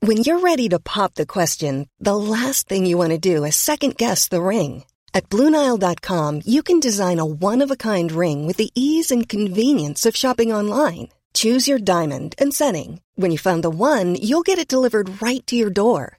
When 0.00 0.18
you're 0.18 0.40
ready 0.40 0.68
to 0.68 0.78
pop 0.78 1.14
the 1.14 1.24
question, 1.24 1.88
the 1.98 2.14
last 2.14 2.68
thing 2.68 2.84
you 2.84 2.98
want 2.98 3.12
to 3.12 3.18
do 3.18 3.42
is 3.44 3.56
second 3.56 3.96
guess 3.96 4.28
the 4.28 4.42
ring. 4.42 4.84
At 5.14 5.30
Bluenile.com, 5.30 6.42
you 6.44 6.62
can 6.62 6.80
design 6.80 7.18
a 7.18 7.24
one 7.24 7.62
of 7.62 7.70
a 7.70 7.76
kind 7.76 8.12
ring 8.12 8.46
with 8.46 8.58
the 8.58 8.70
ease 8.74 9.10
and 9.10 9.26
convenience 9.26 10.04
of 10.04 10.14
shopping 10.14 10.52
online. 10.52 11.08
Choose 11.32 11.66
your 11.66 11.78
diamond 11.78 12.34
and 12.38 12.52
setting. 12.52 13.00
When 13.14 13.30
you 13.30 13.38
find 13.38 13.64
the 13.64 13.70
one, 13.70 14.16
you'll 14.16 14.42
get 14.42 14.58
it 14.58 14.68
delivered 14.68 15.22
right 15.22 15.44
to 15.46 15.56
your 15.56 15.70
door. 15.70 16.18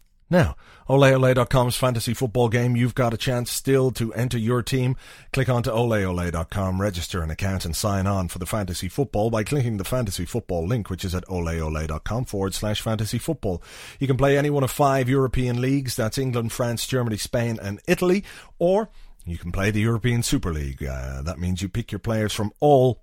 now, 0.31 0.55
oleole.com's 0.87 1.75
fantasy 1.75 2.13
football 2.13 2.47
game, 2.47 2.77
you've 2.77 2.95
got 2.95 3.13
a 3.13 3.17
chance 3.17 3.51
still 3.51 3.91
to 3.91 4.13
enter 4.13 4.37
your 4.37 4.63
team. 4.63 4.95
Click 5.33 5.49
on 5.49 5.61
to 5.63 5.69
oleole.com, 5.69 6.81
register 6.81 7.21
an 7.21 7.29
account 7.29 7.65
and 7.65 7.75
sign 7.75 8.07
on 8.07 8.29
for 8.29 8.39
the 8.39 8.45
fantasy 8.45 8.87
football 8.87 9.29
by 9.29 9.43
clicking 9.43 9.75
the 9.75 9.83
fantasy 9.83 10.23
football 10.23 10.65
link, 10.65 10.89
which 10.89 11.03
is 11.03 11.13
at 11.13 11.25
oleole.com 11.25 12.23
forward 12.23 12.53
slash 12.53 12.81
fantasy 12.81 13.17
football. 13.17 13.61
You 13.99 14.07
can 14.07 14.15
play 14.15 14.37
any 14.37 14.49
one 14.49 14.63
of 14.63 14.71
five 14.71 15.09
European 15.09 15.59
leagues, 15.59 15.97
that's 15.97 16.17
England, 16.17 16.53
France, 16.53 16.87
Germany, 16.87 17.17
Spain 17.17 17.59
and 17.61 17.81
Italy, 17.85 18.23
or 18.57 18.89
you 19.25 19.37
can 19.37 19.51
play 19.51 19.69
the 19.69 19.81
European 19.81 20.23
Super 20.23 20.53
League. 20.53 20.83
Uh, 20.83 21.21
that 21.23 21.39
means 21.39 21.61
you 21.61 21.67
pick 21.67 21.91
your 21.91 21.99
players 21.99 22.33
from 22.33 22.51
all 22.61 23.01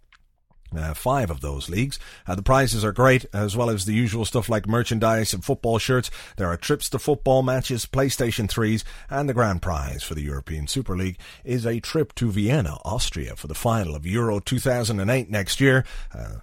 uh, 0.76 0.94
five 0.94 1.30
of 1.30 1.40
those 1.40 1.68
leagues. 1.68 1.98
Uh, 2.26 2.34
the 2.34 2.42
prizes 2.42 2.84
are 2.84 2.92
great, 2.92 3.26
as 3.32 3.56
well 3.56 3.70
as 3.70 3.84
the 3.84 3.94
usual 3.94 4.24
stuff 4.24 4.48
like 4.48 4.68
merchandise 4.68 5.32
and 5.32 5.44
football 5.44 5.78
shirts. 5.78 6.10
There 6.36 6.48
are 6.48 6.56
trips 6.56 6.88
to 6.90 6.98
football 6.98 7.42
matches, 7.42 7.86
PlayStation 7.86 8.48
3s, 8.48 8.84
and 9.10 9.28
the 9.28 9.34
grand 9.34 9.62
prize 9.62 10.02
for 10.02 10.14
the 10.14 10.22
European 10.22 10.66
Super 10.66 10.96
League 10.96 11.18
is 11.44 11.66
a 11.66 11.80
trip 11.80 12.14
to 12.16 12.30
Vienna, 12.30 12.78
Austria 12.84 13.36
for 13.36 13.46
the 13.46 13.54
final 13.54 13.94
of 13.94 14.06
Euro 14.06 14.40
2008 14.40 15.30
next 15.30 15.60
year. 15.60 15.84
Uh, 16.14 16.36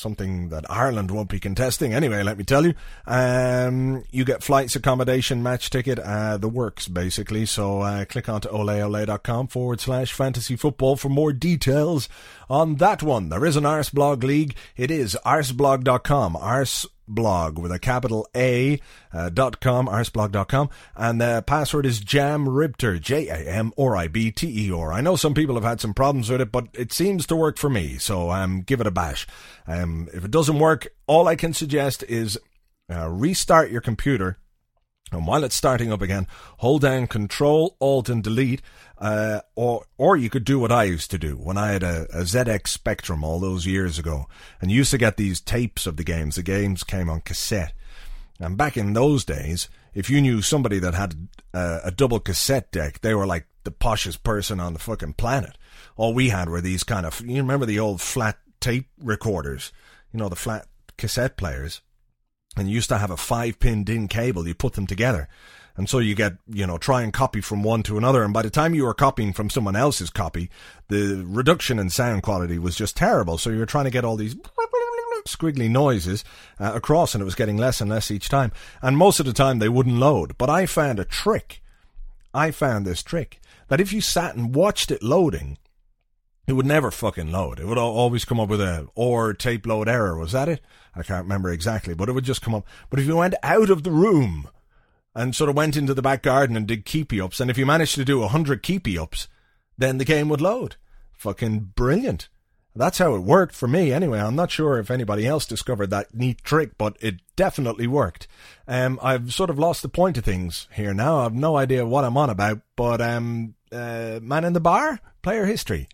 something 0.00 0.48
that 0.48 0.68
Ireland 0.70 1.10
won't 1.10 1.28
be 1.28 1.38
contesting 1.38 1.92
anyway, 1.92 2.22
let 2.22 2.38
me 2.38 2.44
tell 2.44 2.66
you. 2.66 2.74
Um, 3.06 4.04
you 4.10 4.24
get 4.24 4.42
flights, 4.42 4.74
accommodation, 4.74 5.42
match 5.42 5.70
ticket, 5.70 5.98
uh, 5.98 6.38
the 6.38 6.48
works 6.48 6.88
basically. 6.88 7.46
So 7.46 7.80
uh, 7.82 8.04
click 8.06 8.28
on 8.28 8.40
to 8.42 8.48
oleole.com 8.48 9.48
forward 9.48 9.80
slash 9.80 10.12
fantasy 10.12 10.56
football 10.56 10.96
for 10.96 11.08
more 11.08 11.32
details 11.32 12.08
on 12.48 12.76
that 12.76 13.02
one. 13.02 13.28
There 13.28 13.44
is 13.44 13.56
an 13.56 13.64
Arseblog 13.64 14.24
League. 14.24 14.56
It 14.76 14.90
is 14.90 15.16
arseblog.com. 15.24 16.36
Arse 16.36 16.86
blog 17.10 17.58
with 17.58 17.70
a 17.72 17.78
capital 17.78 18.26
A 18.34 18.80
uh, 19.12 19.28
dot 19.28 19.60
com, 19.60 19.86
arseblog.com, 19.86 20.70
and 20.96 21.20
the 21.20 21.44
password 21.46 21.86
is 21.86 22.00
jamribter, 22.00 23.00
J-A-M-R-I-B-T-E-R. 23.00 24.92
I 24.92 25.00
know 25.00 25.16
some 25.16 25.34
people 25.34 25.54
have 25.56 25.64
had 25.64 25.80
some 25.80 25.94
problems 25.94 26.30
with 26.30 26.40
it, 26.40 26.50
but 26.50 26.68
it 26.74 26.92
seems 26.92 27.26
to 27.26 27.36
work 27.36 27.58
for 27.58 27.70
me, 27.70 27.98
so 27.98 28.30
um, 28.30 28.62
give 28.62 28.80
it 28.80 28.86
a 28.86 28.90
bash. 28.90 29.26
Um, 29.66 30.08
if 30.12 30.24
it 30.24 30.30
doesn't 30.30 30.58
work, 30.58 30.88
all 31.06 31.28
I 31.28 31.36
can 31.36 31.52
suggest 31.52 32.02
is 32.04 32.38
uh, 32.90 33.08
restart 33.08 33.70
your 33.70 33.80
computer 33.80 34.39
and 35.12 35.26
while 35.26 35.44
it's 35.44 35.56
starting 35.56 35.92
up 35.92 36.02
again, 36.02 36.26
hold 36.58 36.82
down 36.82 37.06
Control, 37.06 37.76
Alt, 37.80 38.08
and 38.08 38.22
Delete, 38.22 38.62
uh, 38.98 39.40
or 39.54 39.84
or 39.98 40.16
you 40.16 40.30
could 40.30 40.44
do 40.44 40.58
what 40.58 40.72
I 40.72 40.84
used 40.84 41.10
to 41.10 41.18
do 41.18 41.36
when 41.36 41.56
I 41.56 41.72
had 41.72 41.82
a, 41.82 42.02
a 42.12 42.22
ZX 42.22 42.68
Spectrum 42.68 43.24
all 43.24 43.40
those 43.40 43.66
years 43.66 43.98
ago, 43.98 44.26
and 44.60 44.70
used 44.70 44.90
to 44.92 44.98
get 44.98 45.16
these 45.16 45.40
tapes 45.40 45.86
of 45.86 45.96
the 45.96 46.04
games. 46.04 46.36
The 46.36 46.42
games 46.42 46.84
came 46.84 47.10
on 47.10 47.22
cassette, 47.22 47.72
and 48.38 48.56
back 48.56 48.76
in 48.76 48.92
those 48.92 49.24
days, 49.24 49.68
if 49.94 50.10
you 50.10 50.20
knew 50.20 50.42
somebody 50.42 50.78
that 50.78 50.94
had 50.94 51.28
a, 51.52 51.80
a 51.84 51.90
double 51.90 52.20
cassette 52.20 52.70
deck, 52.70 53.00
they 53.00 53.14
were 53.14 53.26
like 53.26 53.46
the 53.64 53.72
poshest 53.72 54.22
person 54.22 54.60
on 54.60 54.72
the 54.72 54.78
fucking 54.78 55.14
planet. 55.14 55.56
All 55.96 56.14
we 56.14 56.28
had 56.28 56.48
were 56.48 56.60
these 56.60 56.84
kind 56.84 57.04
of 57.04 57.20
you 57.22 57.36
remember 57.38 57.66
the 57.66 57.80
old 57.80 58.00
flat 58.00 58.38
tape 58.60 58.88
recorders, 59.02 59.72
you 60.12 60.18
know 60.18 60.28
the 60.28 60.36
flat 60.36 60.66
cassette 60.96 61.36
players 61.36 61.80
and 62.56 62.68
you 62.68 62.74
used 62.74 62.88
to 62.88 62.98
have 62.98 63.10
a 63.10 63.16
five 63.16 63.58
pin 63.58 63.84
DIN 63.84 64.08
cable. 64.08 64.46
You 64.46 64.54
put 64.54 64.74
them 64.74 64.86
together. 64.86 65.28
And 65.76 65.88
so 65.88 65.98
you 65.98 66.14
get, 66.14 66.34
you 66.46 66.66
know, 66.66 66.78
try 66.78 67.02
and 67.02 67.12
copy 67.12 67.40
from 67.40 67.62
one 67.62 67.82
to 67.84 67.96
another. 67.96 68.22
And 68.22 68.34
by 68.34 68.42
the 68.42 68.50
time 68.50 68.74
you 68.74 68.84
were 68.84 68.94
copying 68.94 69.32
from 69.32 69.48
someone 69.48 69.76
else's 69.76 70.10
copy, 70.10 70.50
the 70.88 71.24
reduction 71.26 71.78
in 71.78 71.90
sound 71.90 72.22
quality 72.22 72.58
was 72.58 72.76
just 72.76 72.96
terrible. 72.96 73.38
So 73.38 73.50
you 73.50 73.58
were 73.58 73.66
trying 73.66 73.84
to 73.84 73.90
get 73.90 74.04
all 74.04 74.16
these 74.16 74.36
squiggly 75.26 75.70
noises 75.70 76.24
uh, 76.58 76.72
across 76.74 77.14
and 77.14 77.22
it 77.22 77.24
was 77.24 77.34
getting 77.34 77.56
less 77.56 77.80
and 77.80 77.88
less 77.88 78.10
each 78.10 78.28
time. 78.28 78.52
And 78.82 78.96
most 78.96 79.20
of 79.20 79.26
the 79.26 79.32
time 79.32 79.58
they 79.58 79.68
wouldn't 79.68 79.96
load. 79.96 80.36
But 80.38 80.50
I 80.50 80.66
found 80.66 80.98
a 80.98 81.04
trick. 81.04 81.62
I 82.34 82.50
found 82.50 82.86
this 82.86 83.02
trick 83.02 83.40
that 83.68 83.80
if 83.80 83.92
you 83.92 84.00
sat 84.00 84.34
and 84.34 84.54
watched 84.54 84.90
it 84.90 85.02
loading, 85.02 85.58
it 86.50 86.54
would 86.54 86.66
never 86.66 86.90
fucking 86.90 87.30
load. 87.30 87.60
It 87.60 87.66
would 87.66 87.78
always 87.78 88.24
come 88.24 88.40
up 88.40 88.48
with 88.48 88.60
a 88.60 88.88
or 88.94 89.32
tape 89.32 89.66
load 89.66 89.88
error. 89.88 90.18
Was 90.18 90.32
that 90.32 90.48
it? 90.48 90.60
I 90.94 91.02
can't 91.02 91.24
remember 91.24 91.50
exactly, 91.50 91.94
but 91.94 92.08
it 92.08 92.12
would 92.12 92.24
just 92.24 92.42
come 92.42 92.54
up. 92.54 92.66
But 92.90 92.98
if 92.98 93.06
you 93.06 93.16
went 93.16 93.34
out 93.42 93.70
of 93.70 93.84
the 93.84 93.92
room 93.92 94.48
and 95.14 95.34
sort 95.34 95.50
of 95.50 95.56
went 95.56 95.76
into 95.76 95.94
the 95.94 96.02
back 96.02 96.22
garden 96.22 96.56
and 96.56 96.66
did 96.66 96.84
keepy 96.84 97.20
ups. 97.20 97.40
And 97.40 97.50
if 97.50 97.58
you 97.58 97.66
managed 97.66 97.94
to 97.96 98.04
do 98.04 98.22
a 98.22 98.28
hundred 98.28 98.62
keepy 98.62 98.98
ups, 98.98 99.28
then 99.78 99.98
the 99.98 100.04
game 100.04 100.28
would 100.28 100.40
load. 100.40 100.76
Fucking 101.12 101.72
brilliant. 101.74 102.28
That's 102.74 102.98
how 102.98 103.14
it 103.14 103.20
worked 103.20 103.54
for 103.54 103.66
me 103.66 103.92
anyway. 103.92 104.20
I'm 104.20 104.36
not 104.36 104.50
sure 104.50 104.78
if 104.78 104.90
anybody 104.90 105.26
else 105.26 105.44
discovered 105.44 105.90
that 105.90 106.14
neat 106.14 106.42
trick, 106.44 106.78
but 106.78 106.96
it 107.00 107.16
definitely 107.34 107.86
worked. 107.88 108.28
Um, 108.68 108.98
I've 109.02 109.32
sort 109.34 109.50
of 109.50 109.58
lost 109.58 109.82
the 109.82 109.88
point 109.88 110.16
of 110.18 110.24
things 110.24 110.68
here 110.72 110.94
now. 110.94 111.18
I've 111.18 111.34
no 111.34 111.56
idea 111.56 111.86
what 111.86 112.04
I'm 112.04 112.16
on 112.16 112.30
about, 112.30 112.60
but 112.76 113.00
um, 113.00 113.54
uh, 113.72 114.20
man 114.22 114.44
in 114.44 114.52
the 114.52 114.60
bar, 114.60 115.00
player 115.22 115.46
history. 115.46 115.88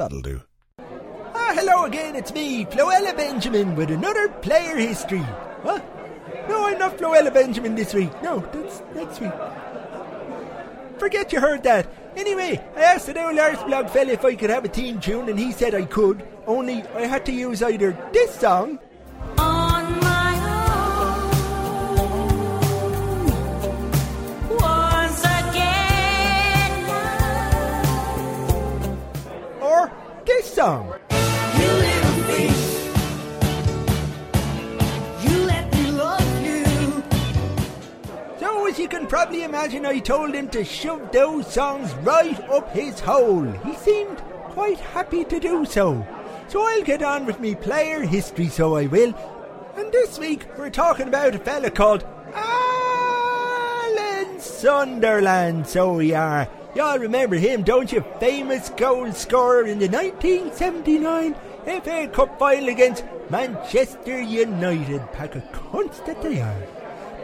That'll 0.00 0.22
do. 0.22 0.40
Ah, 0.78 1.52
hello 1.54 1.84
again, 1.84 2.16
it's 2.16 2.32
me, 2.32 2.64
Floella 2.64 3.14
Benjamin, 3.14 3.76
with 3.76 3.90
another 3.90 4.30
player 4.30 4.78
history. 4.78 5.20
What? 5.60 5.84
No, 6.48 6.68
I'm 6.68 6.78
not 6.78 6.96
Floella 6.96 7.30
Benjamin 7.30 7.74
this 7.74 7.92
week. 7.92 8.10
No, 8.22 8.38
that's 8.38 8.80
next 8.94 9.20
week. 9.20 9.34
Forget 10.98 11.34
you 11.34 11.40
heard 11.40 11.62
that. 11.64 11.86
Anyway, 12.16 12.58
I 12.74 12.80
asked 12.80 13.08
the 13.08 13.22
old 13.22 13.36
Arseblog 13.36 13.90
fella 13.90 14.12
if 14.12 14.24
I 14.24 14.36
could 14.36 14.48
have 14.48 14.64
a 14.64 14.68
theme 14.68 15.00
tune, 15.00 15.28
and 15.28 15.38
he 15.38 15.52
said 15.52 15.74
I 15.74 15.84
could. 15.84 16.26
Only 16.46 16.82
I 16.94 17.02
had 17.02 17.26
to 17.26 17.32
use 17.32 17.62
either 17.62 17.92
this 18.10 18.34
song. 18.36 18.78
You. 30.60 30.94
So, 38.38 38.66
as 38.66 38.78
you 38.78 38.88
can 38.88 39.06
probably 39.06 39.44
imagine, 39.44 39.86
I 39.86 39.98
told 40.00 40.34
him 40.34 40.48
to 40.50 40.64
shove 40.64 41.12
those 41.12 41.52
songs 41.52 41.92
right 42.02 42.38
up 42.50 42.72
his 42.72 43.00
hole. 43.00 43.50
He 43.64 43.74
seemed 43.76 44.18
quite 44.18 44.78
happy 44.78 45.24
to 45.24 45.40
do 45.40 45.64
so. 45.64 46.06
So, 46.48 46.66
I'll 46.66 46.82
get 46.82 47.02
on 47.02 47.26
with 47.26 47.40
me 47.40 47.54
player 47.54 48.02
history, 48.02 48.48
so 48.48 48.76
I 48.76 48.86
will. 48.86 49.14
And 49.76 49.92
this 49.92 50.18
week, 50.18 50.46
we're 50.58 50.70
talking 50.70 51.08
about 51.08 51.34
a 51.34 51.38
fella 51.38 51.70
called 51.70 52.04
Alan 52.34 54.40
Sunderland, 54.40 55.66
so 55.66 55.94
we 55.94 56.12
are. 56.12 56.48
Y'all 56.72 57.00
remember 57.00 57.34
him, 57.34 57.64
don't 57.64 57.90
you? 57.90 58.04
Famous 58.20 58.68
goal 58.70 59.10
scorer 59.12 59.66
in 59.66 59.80
the 59.80 59.88
1979 59.88 61.34
FA 61.82 62.08
Cup 62.12 62.38
final 62.38 62.68
against 62.68 63.04
Manchester 63.28 64.20
United. 64.20 65.00
Pack 65.12 65.34
of 65.34 65.42
cunts 65.50 66.04
that 66.06 66.22
they 66.22 66.40
are. 66.40 66.62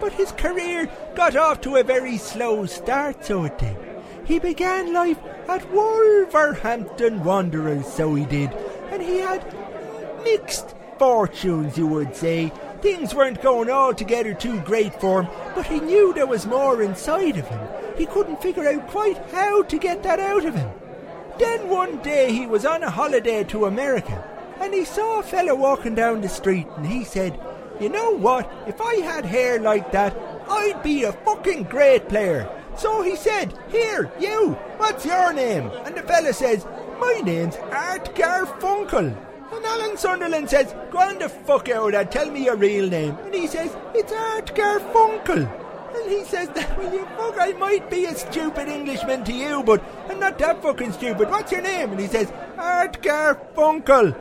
But 0.01 0.13
his 0.13 0.33
career 0.33 0.91
got 1.15 1.37
off 1.37 1.61
to 1.61 1.77
a 1.77 1.85
very 1.85 2.19
slow 2.19 2.67
start, 2.67 3.25
so 3.25 3.45
it 3.45 3.57
did. 3.57 3.77
He 4.25 4.41
began 4.41 4.93
life 4.93 5.19
at 5.49 5.71
Wolverhampton 5.71 7.23
Wanderers, 7.23 7.87
so 7.87 8.17
he 8.17 8.25
did, 8.25 8.51
and 8.91 9.01
he 9.01 9.19
had 9.19 9.45
mixed 10.25 10.75
fortunes, 10.99 11.79
you 11.79 11.87
would 11.87 12.17
say. 12.17 12.53
Things 12.83 13.15
weren't 13.15 13.43
going 13.43 13.71
altogether 13.71 14.35
too 14.35 14.61
great 14.61 15.01
for 15.01 15.23
him, 15.23 15.33
but 15.55 15.67
he 15.67 15.81
knew 15.81 16.13
there 16.13 16.27
was 16.27 16.47
more 16.47 16.83
inside 16.83 17.37
of 17.39 17.49
him. 17.49 17.61
He 17.97 18.07
couldn't 18.07 18.43
figure 18.43 18.69
out 18.69 18.89
quite 18.89 19.17
how 19.31 19.63
to 19.63 19.79
get 19.79 20.03
that 20.03 20.21
out 20.21 20.45
of 20.45 20.55
him. 20.55 20.71
Then 21.39 21.69
one 21.69 22.03
day 22.03 22.33
he 22.33 22.47
was 22.47 22.67
on 22.67 22.83
a 22.83 22.91
holiday 22.91 23.45
to 23.45 23.67
America, 23.67 24.25
and 24.61 24.73
he 24.75 24.85
saw 24.85 25.21
a 25.21 25.23
fellow 25.23 25.55
walking 25.55 25.95
down 25.95 26.21
the 26.21 26.29
street, 26.29 26.67
and 26.77 26.87
he 26.87 27.05
said, 27.05 27.41
You 27.81 27.89
know 27.89 28.11
what? 28.11 28.51
If 28.67 28.81
I 28.81 28.97
had 28.97 29.25
hair 29.25 29.59
like 29.59 29.93
that, 29.93 30.17
I'd 30.49 30.83
be 30.83 31.05
a 31.05 31.13
fucking 31.13 31.65
great 31.65 32.09
player. 32.09 32.49
So 32.77 33.03
he 33.03 33.17
said, 33.17 33.59
Here, 33.69 34.11
you, 34.21 34.53
what's 34.77 35.07
your 35.07 35.33
name? 35.33 35.71
And 35.85 35.95
the 35.95 36.03
fella 36.03 36.33
says, 36.33 36.67
My 37.01 37.21
name's 37.25 37.57
Art 37.57 38.15
Garfunkel. 38.15 39.26
And 39.53 39.65
Alan 39.65 39.97
Sunderland 39.97 40.51
says, 40.51 40.75
Go 40.91 40.99
on 40.99 41.19
the 41.19 41.29
fuck 41.29 41.69
out 41.69 41.95
and 41.95 42.11
tell 42.11 42.31
me 42.31 42.45
your 42.45 42.57
real 42.57 42.89
name. 42.89 43.17
And 43.25 43.35
he 43.35 43.47
says, 43.47 43.77
It's 43.95 44.13
Art 44.13 44.55
Garfunkel. 44.55 45.67
And 45.97 46.11
he 46.11 46.25
says 46.25 46.49
well, 46.77 46.93
you 46.93 47.05
fuck, 47.17 47.37
I 47.39 47.53
might 47.53 47.91
be 47.91 48.05
a 48.05 48.15
stupid 48.15 48.69
Englishman 48.69 49.25
to 49.25 49.33
you, 49.33 49.63
but 49.63 49.83
I'm 50.09 50.21
not 50.21 50.39
that 50.39 50.63
fucking 50.63 50.93
stupid. 50.93 51.31
What's 51.31 51.53
your 51.53 51.63
name? 51.63 51.93
And 51.93 52.01
he 52.01 52.07
says, 52.07 52.31
Art 52.59 53.01
Garfunkel. 53.03 54.15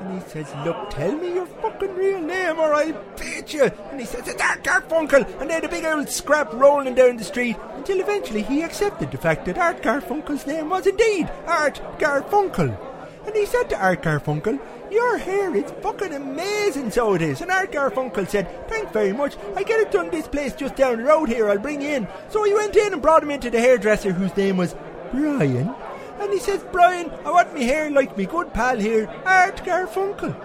And 0.00 0.20
he 0.20 0.28
says, 0.28 0.52
look, 0.64 0.90
tell 0.90 1.12
me 1.12 1.34
your 1.34 1.46
fucking 1.46 1.94
real 1.94 2.20
name 2.20 2.58
or 2.58 2.74
I'll 2.74 3.04
beat 3.18 3.52
you. 3.52 3.64
And 3.64 4.00
he 4.00 4.06
says, 4.06 4.26
it's 4.26 4.42
Art 4.42 4.64
Garfunkel. 4.64 5.40
And 5.40 5.50
they 5.50 5.54
had 5.54 5.64
a 5.64 5.68
big 5.68 5.84
old 5.84 6.08
scrap 6.08 6.52
rolling 6.54 6.94
down 6.94 7.18
the 7.18 7.24
street 7.24 7.56
until 7.74 8.00
eventually 8.00 8.42
he 8.42 8.62
accepted 8.62 9.10
the 9.10 9.18
fact 9.18 9.44
that 9.44 9.58
Art 9.58 9.82
Garfunkel's 9.82 10.46
name 10.46 10.70
was 10.70 10.86
indeed 10.86 11.30
Art 11.46 11.80
Garfunkel. 11.98 12.89
And 13.26 13.34
he 13.34 13.46
said 13.46 13.68
to 13.70 13.78
Art 13.78 14.02
Garfunkel, 14.02 14.58
Your 14.90 15.18
hair 15.18 15.54
is 15.54 15.70
fucking 15.82 16.12
amazing, 16.12 16.90
so 16.90 17.14
it 17.14 17.22
is. 17.22 17.40
And 17.40 17.50
Art 17.50 17.72
Garfunkel 17.72 18.28
said, 18.28 18.68
Thanks 18.68 18.92
very 18.92 19.12
much. 19.12 19.36
I 19.56 19.62
get 19.62 19.80
it 19.80 19.90
done 19.90 20.10
this 20.10 20.28
place 20.28 20.54
just 20.54 20.76
down 20.76 20.98
the 20.98 21.04
road 21.04 21.28
here. 21.28 21.48
I'll 21.48 21.58
bring 21.58 21.82
you 21.82 21.90
in. 21.90 22.08
So 22.28 22.44
he 22.44 22.54
went 22.54 22.76
in 22.76 22.92
and 22.92 23.02
brought 23.02 23.22
him 23.22 23.30
into 23.30 23.50
the 23.50 23.60
hairdresser 23.60 24.12
whose 24.12 24.36
name 24.36 24.56
was 24.56 24.74
Brian. 25.12 25.74
And 26.18 26.32
he 26.32 26.38
says, 26.38 26.64
Brian, 26.72 27.10
I 27.24 27.30
want 27.30 27.54
me 27.54 27.64
hair 27.64 27.90
like 27.90 28.16
me 28.16 28.26
good 28.26 28.52
pal 28.52 28.78
here, 28.78 29.06
Art 29.24 29.64
Garfunkel. 29.64 30.36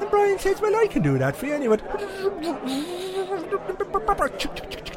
And 0.00 0.10
Brian 0.10 0.38
says, 0.38 0.60
Well, 0.60 0.76
I 0.76 0.86
can 0.86 1.02
do 1.02 1.18
that 1.18 1.36
for 1.36 1.46
you 1.46 1.54
anyway. 1.54 1.78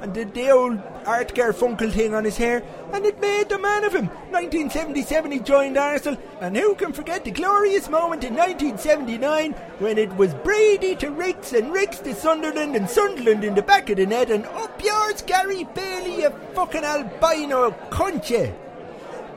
And 0.00 0.12
did 0.12 0.34
the 0.34 0.50
old 0.50 0.80
Art 1.06 1.34
Garfunkel 1.34 1.92
thing 1.92 2.14
on 2.14 2.24
his 2.24 2.36
hair, 2.36 2.62
and 2.92 3.04
it 3.04 3.20
made 3.20 3.48
the 3.48 3.58
man 3.58 3.84
of 3.84 3.94
him. 3.94 4.06
1977 4.30 5.32
he 5.32 5.38
joined 5.40 5.76
Arsenal, 5.76 6.20
and 6.40 6.56
who 6.56 6.74
can 6.74 6.92
forget 6.92 7.24
the 7.24 7.30
glorious 7.30 7.88
moment 7.88 8.24
in 8.24 8.34
1979 8.34 9.52
when 9.78 9.98
it 9.98 10.14
was 10.16 10.34
Brady 10.34 10.96
to 10.96 11.10
Rix 11.10 11.52
and 11.52 11.72
Rix 11.72 11.98
to 12.00 12.14
Sunderland 12.14 12.76
and 12.76 12.88
Sunderland 12.88 13.44
in 13.44 13.54
the 13.54 13.62
back 13.62 13.90
of 13.90 13.96
the 13.96 14.06
net, 14.06 14.30
and 14.30 14.46
up 14.46 14.82
yours, 14.82 15.22
Gary 15.22 15.64
Bailey, 15.74 16.22
you 16.22 16.30
fucking 16.54 16.84
albino 16.84 17.70
cunt 17.90 18.54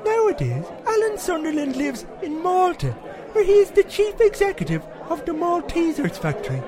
Nowadays, 0.04 0.66
Alan 0.88 1.18
Sunderland 1.18 1.76
lives 1.76 2.06
in 2.22 2.42
Malta, 2.42 2.92
where 3.34 3.44
he 3.44 3.54
is 3.54 3.72
the 3.72 3.84
chief 3.84 4.20
executive 4.20 4.84
of 5.10 5.26
the 5.26 5.32
Maltesers 5.32 6.18
factory. 6.18 6.62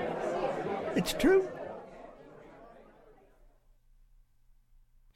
It's 0.95 1.13
true. 1.13 1.47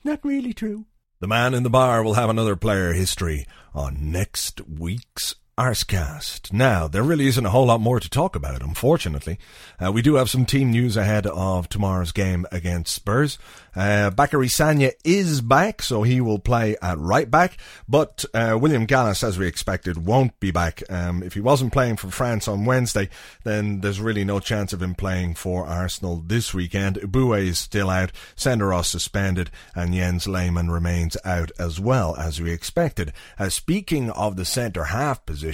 Not 0.07 0.23
really 0.23 0.53
true. 0.53 0.85
The 1.19 1.27
man 1.27 1.53
in 1.53 1.63
the 1.63 1.69
bar 1.69 2.01
will 2.01 2.13
have 2.13 2.29
another 2.29 2.55
player 2.55 2.93
history 2.93 3.45
on 3.75 4.09
next 4.09 4.61
week's 4.65 5.35
Arsecast. 5.57 6.53
Now, 6.53 6.87
there 6.87 7.01
really 7.01 7.25
isn't 7.25 7.45
a 7.45 7.49
whole 7.49 7.65
lot 7.65 7.81
more 7.81 7.99
to 7.99 8.09
talk 8.09 8.35
about, 8.35 8.61
unfortunately. 8.61 9.39
Uh, 9.83 9.91
we 9.91 10.03
do 10.03 10.13
have 10.15 10.29
some 10.29 10.45
team 10.45 10.69
news 10.69 10.95
ahead 10.95 11.25
of 11.25 11.67
tomorrow's 11.67 12.11
game 12.11 12.45
against 12.51 12.93
Spurs. 12.93 13.39
Uh, 13.75 14.11
Bacary 14.11 14.47
Sagna 14.47 14.91
is 15.03 15.41
back, 15.41 15.81
so 15.81 16.03
he 16.03 16.21
will 16.21 16.37
play 16.39 16.75
at 16.81 16.97
right 16.99 17.29
back, 17.29 17.57
but 17.87 18.23
uh, 18.33 18.57
William 18.59 18.85
Gallas, 18.85 19.23
as 19.23 19.37
we 19.37 19.47
expected, 19.47 20.05
won't 20.05 20.39
be 20.39 20.51
back. 20.51 20.83
Um, 20.91 21.23
if 21.23 21.33
he 21.33 21.41
wasn't 21.41 21.73
playing 21.73 21.97
for 21.97 22.09
France 22.09 22.47
on 22.47 22.65
Wednesday, 22.65 23.09
then 23.43 23.81
there's 23.81 24.01
really 24.01 24.23
no 24.23 24.39
chance 24.39 24.73
of 24.73 24.81
him 24.81 24.95
playing 24.95 25.35
for 25.35 25.65
Arsenal 25.65 26.23
this 26.25 26.53
weekend. 26.53 26.97
Eboué 26.97 27.47
is 27.47 27.59
still 27.59 27.89
out, 27.89 28.11
Senderos 28.35 28.85
suspended, 28.85 29.49
and 29.75 29.93
Jens 29.93 30.27
Lehmann 30.27 30.69
remains 30.69 31.17
out 31.23 31.51
as 31.59 31.79
well, 31.79 32.15
as 32.15 32.41
we 32.41 32.51
expected. 32.51 33.13
Uh, 33.37 33.49
speaking 33.49 34.09
of 34.11 34.35
the 34.35 34.45
centre 34.45 34.85
half 34.85 35.23
position, 35.25 35.46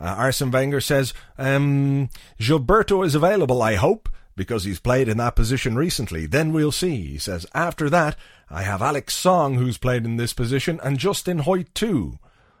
uh, 0.00 0.04
Arsene 0.04 0.50
Wenger 0.50 0.80
says, 0.80 1.14
um, 1.38 2.08
Gilberto 2.38 3.04
is 3.04 3.14
available, 3.14 3.62
I 3.62 3.74
hope, 3.74 4.08
because 4.36 4.64
he's 4.64 4.80
played 4.80 5.08
in 5.08 5.18
that 5.18 5.36
position 5.36 5.76
recently. 5.76 6.26
Then 6.26 6.52
we'll 6.52 6.72
see. 6.72 7.06
He 7.06 7.18
says, 7.18 7.46
after 7.54 7.90
that, 7.90 8.16
I 8.50 8.62
have 8.62 8.82
Alex 8.82 9.14
Song, 9.14 9.54
who's 9.54 9.78
played 9.78 10.04
in 10.04 10.16
this 10.16 10.32
position, 10.32 10.80
and 10.82 10.98
Justin 10.98 11.40
Hoyte 11.40 11.72
too. 11.74 12.18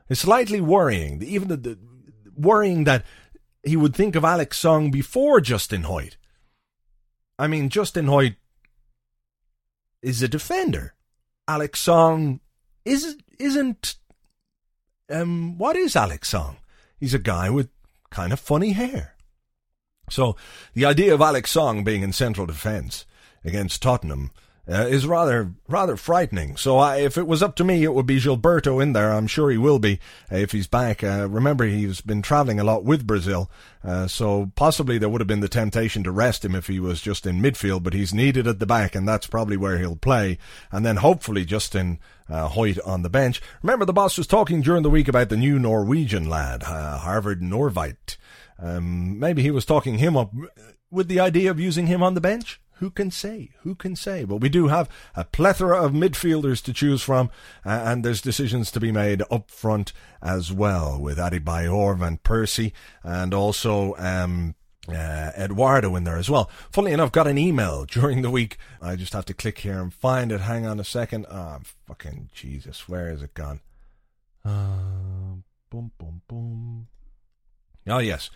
It's 0.08 0.20
slightly 0.20 0.60
worrying, 0.60 1.22
even 1.22 1.48
the, 1.48 1.56
the 1.56 1.78
worrying 2.36 2.84
that 2.84 3.04
he 3.62 3.76
would 3.76 3.94
think 3.94 4.16
of 4.16 4.24
Alex 4.24 4.58
Song 4.58 4.90
before 4.90 5.40
Justin 5.40 5.84
Hoyte. 5.84 6.16
I 7.38 7.46
mean, 7.46 7.68
Justin 7.68 8.06
Hoyte 8.06 8.36
is 10.02 10.22
a 10.22 10.28
defender. 10.28 10.94
Alex 11.48 11.80
Song 11.80 12.40
is 12.84 13.16
isn't. 13.38 13.96
Um, 15.10 15.58
what 15.58 15.76
is 15.76 15.94
Alex 15.96 16.28
Song? 16.30 16.56
He's 17.02 17.14
a 17.14 17.18
guy 17.18 17.50
with 17.50 17.68
kind 18.10 18.32
of 18.32 18.38
funny 18.38 18.74
hair. 18.74 19.16
So 20.08 20.36
the 20.72 20.84
idea 20.84 21.12
of 21.12 21.20
Alex 21.20 21.50
Song 21.50 21.82
being 21.82 22.02
in 22.02 22.12
central 22.12 22.46
defence 22.46 23.06
against 23.42 23.82
Tottenham 23.82 24.30
uh, 24.68 24.86
is 24.86 25.06
rather 25.06 25.52
rather 25.66 25.96
frightening. 25.96 26.56
So 26.56 26.78
I, 26.78 26.98
if 26.98 27.18
it 27.18 27.26
was 27.26 27.42
up 27.42 27.56
to 27.56 27.64
me, 27.64 27.82
it 27.82 27.94
would 27.94 28.06
be 28.06 28.20
Gilberto 28.20 28.80
in 28.82 28.92
there. 28.92 29.12
I'm 29.12 29.26
sure 29.26 29.50
he 29.50 29.58
will 29.58 29.78
be 29.78 29.98
uh, 30.30 30.36
if 30.36 30.52
he's 30.52 30.68
back. 30.68 31.02
Uh, 31.02 31.28
remember, 31.28 31.64
he's 31.64 32.00
been 32.00 32.22
travelling 32.22 32.60
a 32.60 32.64
lot 32.64 32.84
with 32.84 33.06
Brazil, 33.06 33.50
uh, 33.82 34.06
so 34.06 34.52
possibly 34.54 34.98
there 34.98 35.08
would 35.08 35.20
have 35.20 35.28
been 35.28 35.40
the 35.40 35.48
temptation 35.48 36.04
to 36.04 36.12
rest 36.12 36.44
him 36.44 36.54
if 36.54 36.68
he 36.68 36.78
was 36.78 37.00
just 37.00 37.26
in 37.26 37.42
midfield. 37.42 37.82
But 37.82 37.94
he's 37.94 38.14
needed 38.14 38.46
at 38.46 38.60
the 38.60 38.66
back, 38.66 38.94
and 38.94 39.06
that's 39.06 39.26
probably 39.26 39.56
where 39.56 39.78
he'll 39.78 39.96
play. 39.96 40.38
And 40.70 40.86
then 40.86 40.96
hopefully 40.96 41.44
Justin 41.44 41.98
uh, 42.28 42.48
Hoyte 42.48 42.78
on 42.86 43.02
the 43.02 43.10
bench. 43.10 43.42
Remember, 43.62 43.84
the 43.84 43.92
boss 43.92 44.16
was 44.16 44.28
talking 44.28 44.62
during 44.62 44.84
the 44.84 44.90
week 44.90 45.08
about 45.08 45.28
the 45.28 45.36
new 45.36 45.58
Norwegian 45.58 46.28
lad, 46.28 46.62
uh, 46.64 47.00
Havard 47.00 47.40
Nordtveit. 47.40 48.16
Um, 48.60 49.18
maybe 49.18 49.42
he 49.42 49.50
was 49.50 49.64
talking 49.64 49.98
him 49.98 50.16
up 50.16 50.32
with 50.88 51.08
the 51.08 51.18
idea 51.18 51.50
of 51.50 51.58
using 51.58 51.88
him 51.88 52.02
on 52.02 52.14
the 52.14 52.20
bench. 52.20 52.60
Who 52.82 52.90
can 52.90 53.12
say? 53.12 53.50
Who 53.60 53.76
can 53.76 53.94
say? 53.94 54.24
But 54.24 54.38
we 54.38 54.48
do 54.48 54.66
have 54.66 54.88
a 55.14 55.22
plethora 55.22 55.80
of 55.80 55.92
midfielders 55.92 56.60
to 56.64 56.72
choose 56.72 57.00
from, 57.00 57.30
and 57.64 58.04
there's 58.04 58.20
decisions 58.20 58.72
to 58.72 58.80
be 58.80 58.90
made 58.90 59.22
up 59.30 59.52
front 59.52 59.92
as 60.20 60.52
well 60.52 61.00
with 61.00 61.16
Adebayor, 61.16 61.96
Van 61.96 62.18
Persie, 62.24 62.72
and 63.04 63.32
also 63.32 63.94
um, 63.98 64.56
uh, 64.88 65.30
Eduardo 65.38 65.94
in 65.94 66.02
there 66.02 66.16
as 66.16 66.28
well. 66.28 66.50
Funnily 66.72 66.92
enough, 66.92 67.12
got 67.12 67.28
an 67.28 67.38
email 67.38 67.84
during 67.88 68.22
the 68.22 68.32
week. 68.32 68.58
I 68.80 68.96
just 68.96 69.12
have 69.12 69.26
to 69.26 69.34
click 69.34 69.58
here 69.60 69.80
and 69.80 69.94
find 69.94 70.32
it. 70.32 70.40
Hang 70.40 70.66
on 70.66 70.80
a 70.80 70.84
second. 70.84 71.26
Ah, 71.30 71.60
fucking 71.86 72.30
Jesus, 72.32 72.88
where 72.88 73.10
is 73.10 73.22
it 73.22 73.34
gone? 73.34 73.60
Uh, 74.44 75.38
boom, 75.70 75.92
boom, 75.98 76.22
boom. 76.26 76.88
Oh 77.86 77.98
yes, 77.98 78.28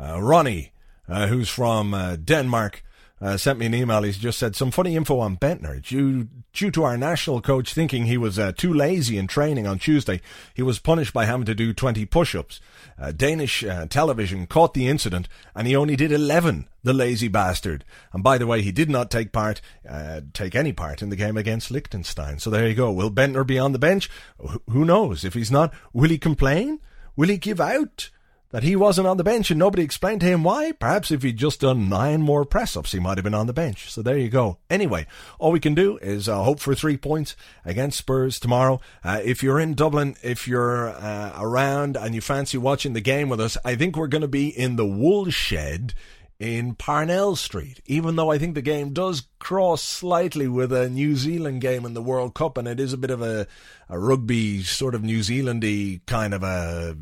uh, 0.00 0.18
Ronnie, 0.22 0.72
uh, 1.06 1.26
who's 1.26 1.50
from 1.50 1.92
uh, 1.92 2.16
Denmark, 2.16 2.82
uh, 3.20 3.36
sent 3.36 3.58
me 3.58 3.66
an 3.66 3.74
email. 3.74 4.02
He's 4.02 4.18
just 4.18 4.38
said 4.38 4.56
some 4.56 4.70
funny 4.70 4.96
info 4.96 5.18
on 5.18 5.36
Bendtner. 5.36 5.82
Due, 5.82 6.28
due 6.52 6.70
to 6.70 6.84
our 6.84 6.96
national 6.96 7.40
coach 7.40 7.74
thinking 7.74 8.04
he 8.06 8.16
was 8.16 8.38
uh, 8.38 8.52
too 8.52 8.72
lazy 8.72 9.18
in 9.18 9.26
training 9.26 9.66
on 9.66 9.78
Tuesday, 9.78 10.20
he 10.54 10.62
was 10.62 10.78
punished 10.78 11.12
by 11.12 11.26
having 11.26 11.44
to 11.46 11.54
do 11.54 11.72
20 11.72 12.06
push-ups. 12.06 12.60
Uh, 12.98 13.12
Danish 13.12 13.64
uh, 13.64 13.86
television 13.86 14.46
caught 14.46 14.74
the 14.74 14.88
incident, 14.88 15.28
and 15.54 15.66
he 15.66 15.76
only 15.76 15.96
did 15.96 16.12
11. 16.12 16.68
The 16.82 16.94
lazy 16.94 17.28
bastard. 17.28 17.84
And 18.14 18.24
by 18.24 18.38
the 18.38 18.46
way, 18.46 18.62
he 18.62 18.72
did 18.72 18.88
not 18.88 19.10
take 19.10 19.32
part, 19.32 19.60
uh, 19.86 20.22
take 20.32 20.54
any 20.54 20.72
part 20.72 21.02
in 21.02 21.10
the 21.10 21.16
game 21.16 21.36
against 21.36 21.70
Liechtenstein. 21.70 22.38
So 22.38 22.48
there 22.48 22.66
you 22.66 22.74
go. 22.74 22.90
Will 22.90 23.10
Bendtner 23.10 23.46
be 23.46 23.58
on 23.58 23.72
the 23.72 23.78
bench? 23.78 24.08
Wh- 24.42 24.56
who 24.70 24.86
knows? 24.86 25.22
If 25.22 25.34
he's 25.34 25.50
not, 25.50 25.74
will 25.92 26.08
he 26.08 26.16
complain? 26.16 26.80
Will 27.16 27.28
he 27.28 27.36
give 27.36 27.60
out? 27.60 28.08
That 28.50 28.62
he 28.62 28.74
wasn't 28.74 29.06
on 29.06 29.16
the 29.16 29.24
bench 29.24 29.50
and 29.50 29.58
nobody 29.58 29.82
explained 29.82 30.20
to 30.20 30.26
him 30.26 30.42
why. 30.42 30.72
Perhaps 30.72 31.10
if 31.10 31.22
he'd 31.22 31.36
just 31.36 31.60
done 31.60 31.88
nine 31.88 32.20
more 32.20 32.44
press 32.44 32.76
ups, 32.76 32.92
he 32.92 32.98
might 32.98 33.16
have 33.16 33.24
been 33.24 33.34
on 33.34 33.46
the 33.46 33.52
bench. 33.52 33.90
So 33.90 34.02
there 34.02 34.18
you 34.18 34.28
go. 34.28 34.58
Anyway, 34.68 35.06
all 35.38 35.52
we 35.52 35.60
can 35.60 35.74
do 35.74 35.98
is 35.98 36.28
uh, 36.28 36.42
hope 36.42 36.60
for 36.60 36.74
three 36.74 36.96
points 36.96 37.36
against 37.64 37.98
Spurs 37.98 38.40
tomorrow. 38.40 38.80
Uh, 39.04 39.20
if 39.24 39.42
you're 39.42 39.60
in 39.60 39.74
Dublin, 39.74 40.16
if 40.22 40.48
you're 40.48 40.88
uh, 40.88 41.32
around 41.38 41.96
and 41.96 42.14
you 42.14 42.20
fancy 42.20 42.58
watching 42.58 42.92
the 42.92 43.00
game 43.00 43.28
with 43.28 43.40
us, 43.40 43.56
I 43.64 43.76
think 43.76 43.96
we're 43.96 44.08
going 44.08 44.22
to 44.22 44.28
be 44.28 44.48
in 44.48 44.76
the 44.76 44.86
wool 44.86 45.30
shed 45.30 45.94
in 46.40 46.74
Parnell 46.74 47.36
Street, 47.36 47.82
even 47.84 48.16
though 48.16 48.30
I 48.30 48.38
think 48.38 48.54
the 48.54 48.62
game 48.62 48.94
does 48.94 49.24
cross 49.38 49.82
slightly 49.82 50.48
with 50.48 50.72
a 50.72 50.88
New 50.88 51.14
Zealand 51.14 51.60
game 51.60 51.84
in 51.84 51.92
the 51.92 52.02
World 52.02 52.34
Cup, 52.34 52.56
and 52.56 52.66
it 52.66 52.80
is 52.80 52.94
a 52.94 52.98
bit 52.98 53.10
of 53.10 53.20
a, 53.20 53.46
a 53.90 53.98
rugby 53.98 54.62
sort 54.62 54.94
of 54.94 55.04
New 55.04 55.18
Zealandy 55.18 56.00
kind 56.06 56.32
of 56.32 56.42
a 56.42 56.96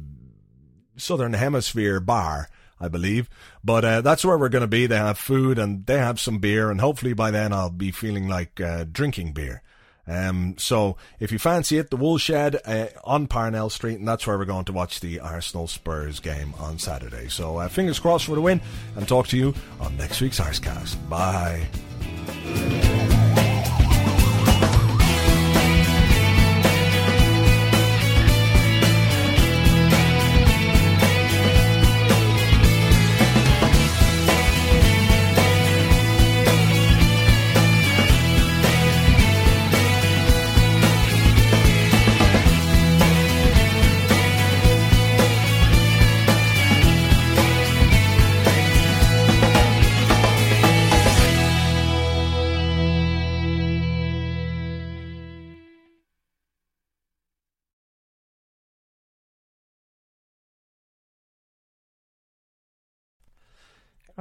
Southern 0.98 1.32
Hemisphere 1.32 2.00
bar, 2.00 2.48
I 2.80 2.88
believe. 2.88 3.28
But 3.64 3.84
uh, 3.84 4.00
that's 4.00 4.24
where 4.24 4.38
we're 4.38 4.48
going 4.48 4.62
to 4.62 4.66
be. 4.66 4.86
They 4.86 4.96
have 4.96 5.18
food 5.18 5.58
and 5.58 5.86
they 5.86 5.98
have 5.98 6.20
some 6.20 6.38
beer, 6.38 6.70
and 6.70 6.80
hopefully 6.80 7.12
by 7.12 7.30
then 7.30 7.52
I'll 7.52 7.70
be 7.70 7.90
feeling 7.90 8.28
like 8.28 8.60
uh, 8.60 8.84
drinking 8.90 9.32
beer. 9.32 9.62
Um, 10.08 10.54
so 10.56 10.96
if 11.20 11.30
you 11.30 11.38
fancy 11.38 11.76
it, 11.76 11.90
the 11.90 11.96
Woolshed 11.96 12.30
uh, 12.30 12.86
on 13.04 13.26
Parnell 13.26 13.68
Street, 13.68 13.98
and 13.98 14.08
that's 14.08 14.26
where 14.26 14.38
we're 14.38 14.46
going 14.46 14.64
to 14.64 14.72
watch 14.72 15.00
the 15.00 15.20
Arsenal 15.20 15.66
Spurs 15.66 16.18
game 16.18 16.54
on 16.58 16.78
Saturday. 16.78 17.28
So 17.28 17.58
uh, 17.58 17.68
fingers 17.68 17.98
crossed 17.98 18.24
for 18.24 18.34
the 18.34 18.40
win, 18.40 18.60
and 18.96 19.06
talk 19.06 19.28
to 19.28 19.36
you 19.36 19.54
on 19.80 19.96
next 19.98 20.20
week's 20.20 20.40
Arsecast. 20.40 20.96
Bye. 21.10 21.68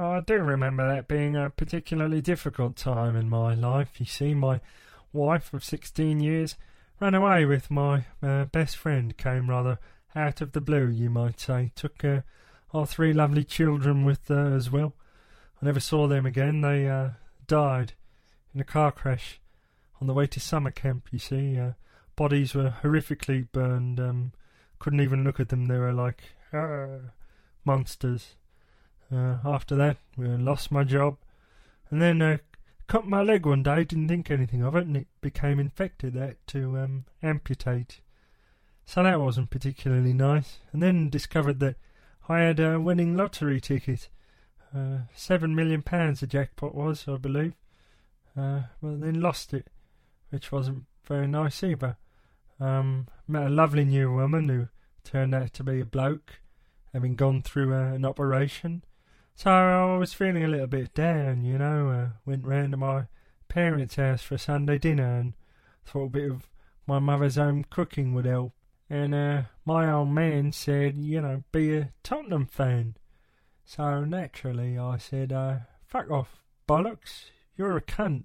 I 0.00 0.20
do 0.20 0.34
remember 0.34 0.86
that 0.86 1.08
being 1.08 1.34
a 1.34 1.50
particularly 1.50 2.20
difficult 2.20 2.76
time 2.76 3.16
in 3.16 3.28
my 3.28 3.54
life. 3.54 3.98
You 3.98 4.06
see, 4.06 4.32
my 4.32 4.60
wife 5.12 5.52
of 5.52 5.64
16 5.64 6.20
years 6.20 6.54
ran 7.00 7.14
away 7.14 7.44
with 7.44 7.68
my 7.68 8.04
uh, 8.22 8.44
best 8.44 8.76
friend, 8.76 9.16
came 9.16 9.50
rather 9.50 9.80
out 10.14 10.40
of 10.40 10.52
the 10.52 10.60
blue, 10.60 10.86
you 10.88 11.10
might 11.10 11.40
say. 11.40 11.72
Took 11.74 12.04
uh, 12.04 12.20
our 12.72 12.86
three 12.86 13.12
lovely 13.12 13.42
children 13.42 14.04
with 14.04 14.28
her 14.28 14.54
as 14.54 14.70
well. 14.70 14.94
I 15.60 15.66
never 15.66 15.80
saw 15.80 16.06
them 16.06 16.26
again. 16.26 16.60
They 16.60 16.88
uh, 16.88 17.10
died 17.48 17.94
in 18.54 18.60
a 18.60 18.64
car 18.64 18.92
crash 18.92 19.40
on 20.00 20.06
the 20.06 20.14
way 20.14 20.28
to 20.28 20.38
summer 20.38 20.70
camp, 20.70 21.08
you 21.10 21.18
see. 21.18 21.58
Uh, 21.58 21.72
bodies 22.14 22.54
were 22.54 22.76
horrifically 22.84 23.48
burned. 23.50 23.98
Um, 23.98 24.30
couldn't 24.78 25.00
even 25.00 25.24
look 25.24 25.40
at 25.40 25.48
them. 25.48 25.66
They 25.66 25.78
were 25.78 25.92
like 25.92 26.22
uh, 26.52 27.10
monsters. 27.64 28.36
Uh, 29.12 29.36
after 29.44 29.74
that, 29.76 29.96
I 30.18 30.22
lost 30.22 30.70
my 30.70 30.84
job, 30.84 31.16
and 31.90 32.02
then 32.02 32.20
uh, 32.20 32.38
cut 32.86 33.06
my 33.06 33.22
leg 33.22 33.46
one 33.46 33.62
day. 33.62 33.84
Didn't 33.84 34.08
think 34.08 34.30
anything 34.30 34.62
of 34.62 34.76
it, 34.76 34.86
and 34.86 34.96
it 34.96 35.06
became 35.20 35.58
infected. 35.58 36.16
I 36.16 36.26
had 36.26 36.46
to 36.48 36.78
um, 36.78 37.04
amputate. 37.22 38.00
So 38.84 39.02
that 39.02 39.20
wasn't 39.20 39.50
particularly 39.50 40.12
nice. 40.12 40.58
And 40.72 40.82
then 40.82 41.10
discovered 41.10 41.60
that 41.60 41.76
I 42.28 42.40
had 42.40 42.60
a 42.60 42.80
winning 42.80 43.16
lottery 43.16 43.60
ticket. 43.60 44.08
Uh, 44.74 44.98
seven 45.14 45.54
million 45.54 45.82
pounds 45.82 46.20
the 46.20 46.26
jackpot 46.26 46.74
was, 46.74 47.06
I 47.08 47.16
believe. 47.16 47.54
Uh, 48.36 48.62
but 48.82 49.00
then 49.00 49.20
lost 49.20 49.52
it, 49.54 49.68
which 50.30 50.52
wasn't 50.52 50.84
very 51.06 51.26
nice 51.26 51.62
either. 51.62 51.96
Um, 52.60 53.08
met 53.26 53.46
a 53.46 53.50
lovely 53.50 53.84
new 53.84 54.12
woman 54.12 54.48
who 54.48 54.68
turned 55.04 55.34
out 55.34 55.52
to 55.54 55.64
be 55.64 55.80
a 55.80 55.84
bloke, 55.84 56.40
having 56.92 57.14
gone 57.14 57.42
through 57.42 57.74
uh, 57.74 57.92
an 57.94 58.04
operation. 58.04 58.84
So 59.38 59.52
I 59.52 59.96
was 59.96 60.12
feeling 60.12 60.42
a 60.42 60.48
little 60.48 60.66
bit 60.66 60.92
down, 60.94 61.44
you 61.44 61.58
know. 61.58 61.90
Uh, 61.90 62.08
went 62.26 62.44
round 62.44 62.72
to 62.72 62.76
my 62.76 63.04
parents' 63.46 63.94
house 63.94 64.20
for 64.20 64.36
Sunday 64.36 64.78
dinner 64.78 65.16
and 65.16 65.34
thought 65.86 66.06
a 66.06 66.08
bit 66.08 66.30
of 66.32 66.48
my 66.88 66.98
mother's 66.98 67.36
home 67.36 67.64
cooking 67.70 68.14
would 68.14 68.24
help. 68.24 68.52
And 68.90 69.14
uh, 69.14 69.42
my 69.64 69.92
old 69.92 70.08
man 70.08 70.50
said, 70.50 70.96
you 70.98 71.20
know, 71.20 71.44
be 71.52 71.76
a 71.76 71.92
Tottenham 72.02 72.46
fan. 72.46 72.96
So 73.64 74.04
naturally 74.04 74.76
I 74.76 74.96
said, 74.96 75.32
uh, 75.32 75.58
fuck 75.86 76.10
off, 76.10 76.42
bollocks, 76.68 77.26
you're 77.56 77.76
a 77.76 77.80
cunt. 77.80 78.24